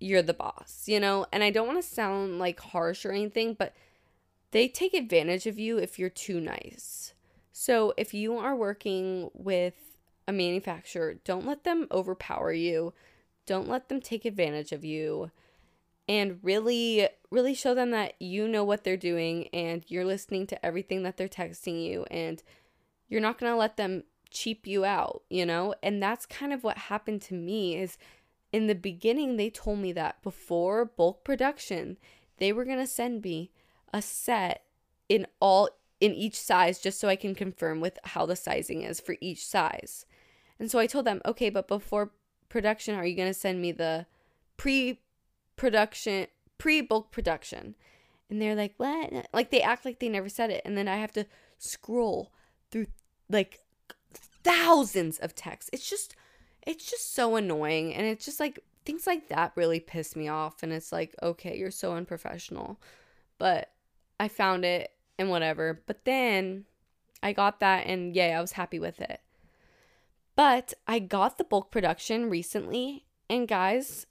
you're 0.00 0.22
the 0.22 0.34
boss 0.34 0.84
you 0.86 1.00
know? 1.00 1.26
And 1.32 1.42
i 1.42 1.50
don't 1.50 1.66
want 1.66 1.82
to 1.82 1.88
sound 1.88 2.38
like 2.38 2.60
harsh 2.60 3.04
or 3.04 3.12
anything 3.12 3.54
but 3.54 3.74
they 4.52 4.68
take 4.68 4.94
advantage 4.94 5.46
of 5.46 5.58
you 5.58 5.78
if 5.78 5.98
you're 5.98 6.08
too 6.08 6.40
nice. 6.40 7.12
So 7.52 7.92
if 7.96 8.14
you 8.14 8.38
are 8.38 8.54
working 8.54 9.30
with 9.34 9.74
a 10.28 10.32
manufacturer 10.32 11.14
don't 11.24 11.46
let 11.46 11.64
them 11.64 11.86
overpower 11.90 12.52
you. 12.52 12.94
Don't 13.44 13.68
let 13.68 13.88
them 13.88 14.00
take 14.00 14.24
advantage 14.24 14.72
of 14.72 14.84
you. 14.84 15.30
And 16.08 16.38
really 16.42 17.08
really 17.30 17.54
show 17.54 17.74
them 17.74 17.90
that 17.90 18.14
you 18.20 18.46
know 18.46 18.64
what 18.64 18.84
they're 18.84 18.96
doing 18.96 19.48
and 19.48 19.84
you're 19.88 20.04
listening 20.04 20.46
to 20.46 20.64
everything 20.64 21.02
that 21.02 21.16
they're 21.16 21.28
texting 21.28 21.84
you 21.84 22.04
and 22.10 22.42
you're 23.08 23.20
not 23.20 23.38
going 23.38 23.52
to 23.52 23.58
let 23.58 23.76
them 23.76 24.04
cheap 24.30 24.66
you 24.66 24.84
out, 24.84 25.22
you 25.28 25.44
know? 25.44 25.74
And 25.82 26.02
that's 26.02 26.26
kind 26.26 26.52
of 26.52 26.64
what 26.64 26.78
happened 26.78 27.22
to 27.22 27.34
me 27.34 27.76
is 27.76 27.98
in 28.56 28.66
the 28.66 28.74
beginning 28.74 29.36
they 29.36 29.50
told 29.50 29.78
me 29.78 29.92
that 29.92 30.22
before 30.22 30.84
bulk 30.84 31.24
production, 31.24 31.98
they 32.38 32.52
were 32.52 32.64
going 32.64 32.78
to 32.78 32.86
send 32.86 33.22
me 33.22 33.50
a 33.92 34.00
set 34.00 34.62
in 35.08 35.26
all 35.40 35.68
in 36.00 36.12
each 36.12 36.38
size 36.38 36.78
just 36.78 36.98
so 36.98 37.08
I 37.08 37.16
can 37.16 37.34
confirm 37.34 37.80
with 37.80 37.98
how 38.04 38.26
the 38.26 38.36
sizing 38.36 38.82
is 38.82 39.00
for 39.00 39.16
each 39.20 39.46
size. 39.46 40.06
And 40.58 40.70
so 40.70 40.78
I 40.78 40.86
told 40.86 41.04
them, 41.04 41.20
"Okay, 41.24 41.50
but 41.50 41.68
before 41.68 42.12
production, 42.48 42.94
are 42.94 43.04
you 43.04 43.16
going 43.16 43.28
to 43.28 43.34
send 43.38 43.60
me 43.60 43.72
the 43.72 44.06
pre 44.56 45.00
production, 45.56 46.28
pre 46.58 46.80
bulk 46.80 47.10
production. 47.10 47.74
And 48.30 48.40
they're 48.40 48.54
like, 48.54 48.74
what? 48.76 49.28
Like 49.32 49.50
they 49.50 49.62
act 49.62 49.84
like 49.84 49.98
they 49.98 50.08
never 50.08 50.28
said 50.28 50.50
it. 50.50 50.62
And 50.64 50.76
then 50.76 50.88
I 50.88 50.96
have 50.96 51.12
to 51.12 51.26
scroll 51.58 52.32
through 52.70 52.86
like 53.28 53.60
thousands 54.44 55.18
of 55.18 55.34
texts. 55.34 55.70
It's 55.72 55.88
just, 55.88 56.14
it's 56.66 56.90
just 56.90 57.14
so 57.14 57.36
annoying. 57.36 57.94
And 57.94 58.06
it's 58.06 58.24
just 58.24 58.40
like 58.40 58.58
things 58.84 59.06
like 59.06 59.28
that 59.28 59.52
really 59.54 59.80
piss 59.80 60.16
me 60.16 60.28
off. 60.28 60.62
And 60.62 60.72
it's 60.72 60.92
like, 60.92 61.14
okay, 61.22 61.56
you're 61.56 61.70
so 61.70 61.94
unprofessional. 61.94 62.80
But 63.38 63.70
I 64.18 64.28
found 64.28 64.64
it 64.64 64.90
and 65.18 65.30
whatever. 65.30 65.82
But 65.86 66.04
then 66.04 66.64
I 67.22 67.32
got 67.32 67.60
that 67.60 67.86
and 67.86 68.14
yay, 68.14 68.32
I 68.32 68.40
was 68.40 68.52
happy 68.52 68.78
with 68.78 69.00
it. 69.00 69.20
But 70.34 70.74
I 70.86 70.98
got 70.98 71.38
the 71.38 71.44
bulk 71.44 71.70
production 71.70 72.28
recently. 72.28 73.06
And 73.30 73.48
guys, 73.48 74.06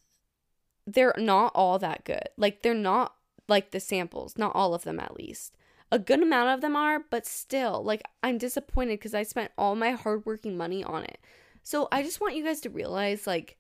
they're 0.88 1.13
not 1.18 1.52
all 1.54 1.78
that 1.80 2.06
good. 2.06 2.30
Like 2.38 2.62
they're 2.62 2.74
not 2.74 3.15
like 3.48 3.72
the 3.72 3.80
samples, 3.80 4.38
not 4.38 4.56
all 4.56 4.74
of 4.74 4.84
them 4.84 5.00
at 5.00 5.15
least. 5.15 5.56
A 5.91 6.00
good 6.00 6.22
amount 6.22 6.50
of 6.50 6.62
them 6.62 6.76
are, 6.76 7.00
but 7.10 7.28
still, 7.28 7.84
like 7.84 8.02
I'm 8.24 8.38
disappointed 8.38 9.00
because 9.00 9.13
I 9.13 9.24
spent 9.24 9.52
all 9.58 9.76
my 9.76 9.91
hardworking 9.91 10.58
money 10.58 10.84
on 10.84 11.04
it. 11.04 11.20
So 11.65 11.88
I 11.91 12.04
just 12.04 12.21
want 12.21 12.36
you 12.36 12.45
guys 12.45 12.62
to 12.62 12.69
realize 12.69 13.25
like 13.25 13.58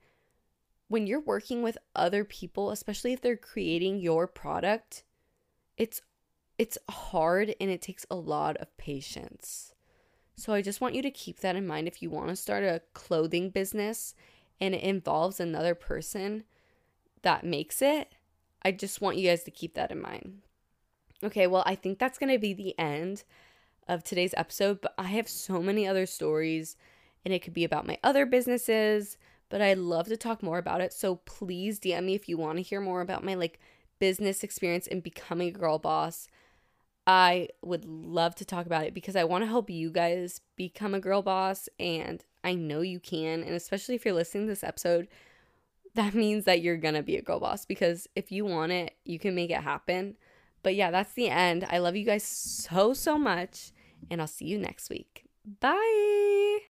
when 0.89 1.07
you're 1.07 1.19
working 1.19 1.63
with 1.63 1.79
other 1.95 2.23
people, 2.23 2.69
especially 2.69 3.13
if 3.13 3.21
they're 3.21 3.35
creating 3.35 3.97
your 3.99 4.27
product, 4.27 5.03
it's 5.75 6.03
it's 6.59 6.77
hard 6.87 7.55
and 7.59 7.71
it 7.71 7.81
takes 7.81 8.05
a 8.11 8.15
lot 8.15 8.57
of 8.57 8.77
patience. 8.77 9.73
So 10.35 10.53
I 10.53 10.61
just 10.61 10.81
want 10.81 10.93
you 10.93 11.01
to 11.01 11.09
keep 11.09 11.39
that 11.39 11.55
in 11.55 11.65
mind 11.65 11.87
if 11.87 12.03
you 12.03 12.11
want 12.11 12.29
to 12.29 12.35
start 12.35 12.63
a 12.63 12.83
clothing 12.93 13.49
business 13.49 14.13
and 14.61 14.75
it 14.75 14.83
involves 14.83 15.39
another 15.39 15.73
person 15.73 16.43
that 17.23 17.43
makes 17.43 17.81
it. 17.81 18.13
I 18.61 18.71
just 18.71 19.01
want 19.01 19.17
you 19.17 19.27
guys 19.27 19.43
to 19.45 19.51
keep 19.51 19.73
that 19.73 19.89
in 19.89 19.99
mind. 19.99 20.41
Okay, 21.23 21.47
well, 21.47 21.63
I 21.65 21.73
think 21.73 21.97
that's 21.97 22.19
going 22.19 22.31
to 22.31 22.37
be 22.37 22.53
the 22.53 22.77
end 22.77 23.23
of 23.87 24.03
today's 24.03 24.35
episode, 24.37 24.79
but 24.79 24.93
I 24.95 25.07
have 25.07 25.27
so 25.27 25.59
many 25.59 25.87
other 25.87 26.05
stories 26.05 26.77
and 27.25 27.33
it 27.33 27.41
could 27.41 27.53
be 27.53 27.63
about 27.63 27.87
my 27.87 27.97
other 28.03 28.25
businesses, 28.25 29.17
but 29.49 29.61
I'd 29.61 29.79
love 29.79 30.07
to 30.07 30.17
talk 30.17 30.43
more 30.43 30.59
about 30.59 30.81
it. 30.81 30.93
So 30.93 31.15
please 31.25 31.79
DM 31.79 32.05
me 32.05 32.15
if 32.15 32.29
you 32.29 32.37
want 32.37 32.57
to 32.57 32.63
hear 32.63 32.79
more 32.79 33.01
about 33.01 33.23
my 33.23 33.33
like 33.33 33.59
business 33.99 34.43
experience 34.43 34.87
and 34.87 35.01
becoming 35.03 35.49
a 35.49 35.59
girl 35.59 35.79
boss. 35.79 36.27
I 37.07 37.49
would 37.61 37.85
love 37.85 38.35
to 38.35 38.45
talk 38.45 38.65
about 38.65 38.85
it 38.85 38.93
because 38.93 39.15
I 39.15 39.23
want 39.23 39.43
to 39.43 39.47
help 39.47 39.69
you 39.69 39.91
guys 39.91 40.41
become 40.55 40.93
a 40.93 40.99
girl 40.99 41.21
boss 41.21 41.67
and 41.79 42.23
I 42.43 42.53
know 42.53 42.81
you 42.81 42.99
can. 42.99 43.43
And 43.43 43.53
especially 43.53 43.95
if 43.95 44.05
you're 44.05 44.13
listening 44.13 44.45
to 44.45 44.51
this 44.51 44.63
episode, 44.63 45.07
that 45.93 46.13
means 46.15 46.45
that 46.45 46.61
you're 46.61 46.77
gonna 46.77 47.03
be 47.03 47.17
a 47.17 47.21
girl 47.21 47.39
boss 47.39 47.65
because 47.65 48.07
if 48.15 48.31
you 48.31 48.45
want 48.45 48.71
it, 48.71 48.95
you 49.03 49.19
can 49.19 49.35
make 49.35 49.51
it 49.51 49.61
happen. 49.61 50.15
But 50.63 50.75
yeah, 50.75 50.89
that's 50.89 51.13
the 51.13 51.29
end. 51.29 51.65
I 51.69 51.77
love 51.77 51.95
you 51.95 52.05
guys 52.05 52.23
so, 52.23 52.93
so 52.93 53.19
much. 53.19 53.71
And 54.09 54.19
I'll 54.19 54.27
see 54.27 54.45
you 54.45 54.57
next 54.57 54.89
week. 54.89 55.25
Bye. 55.59 56.74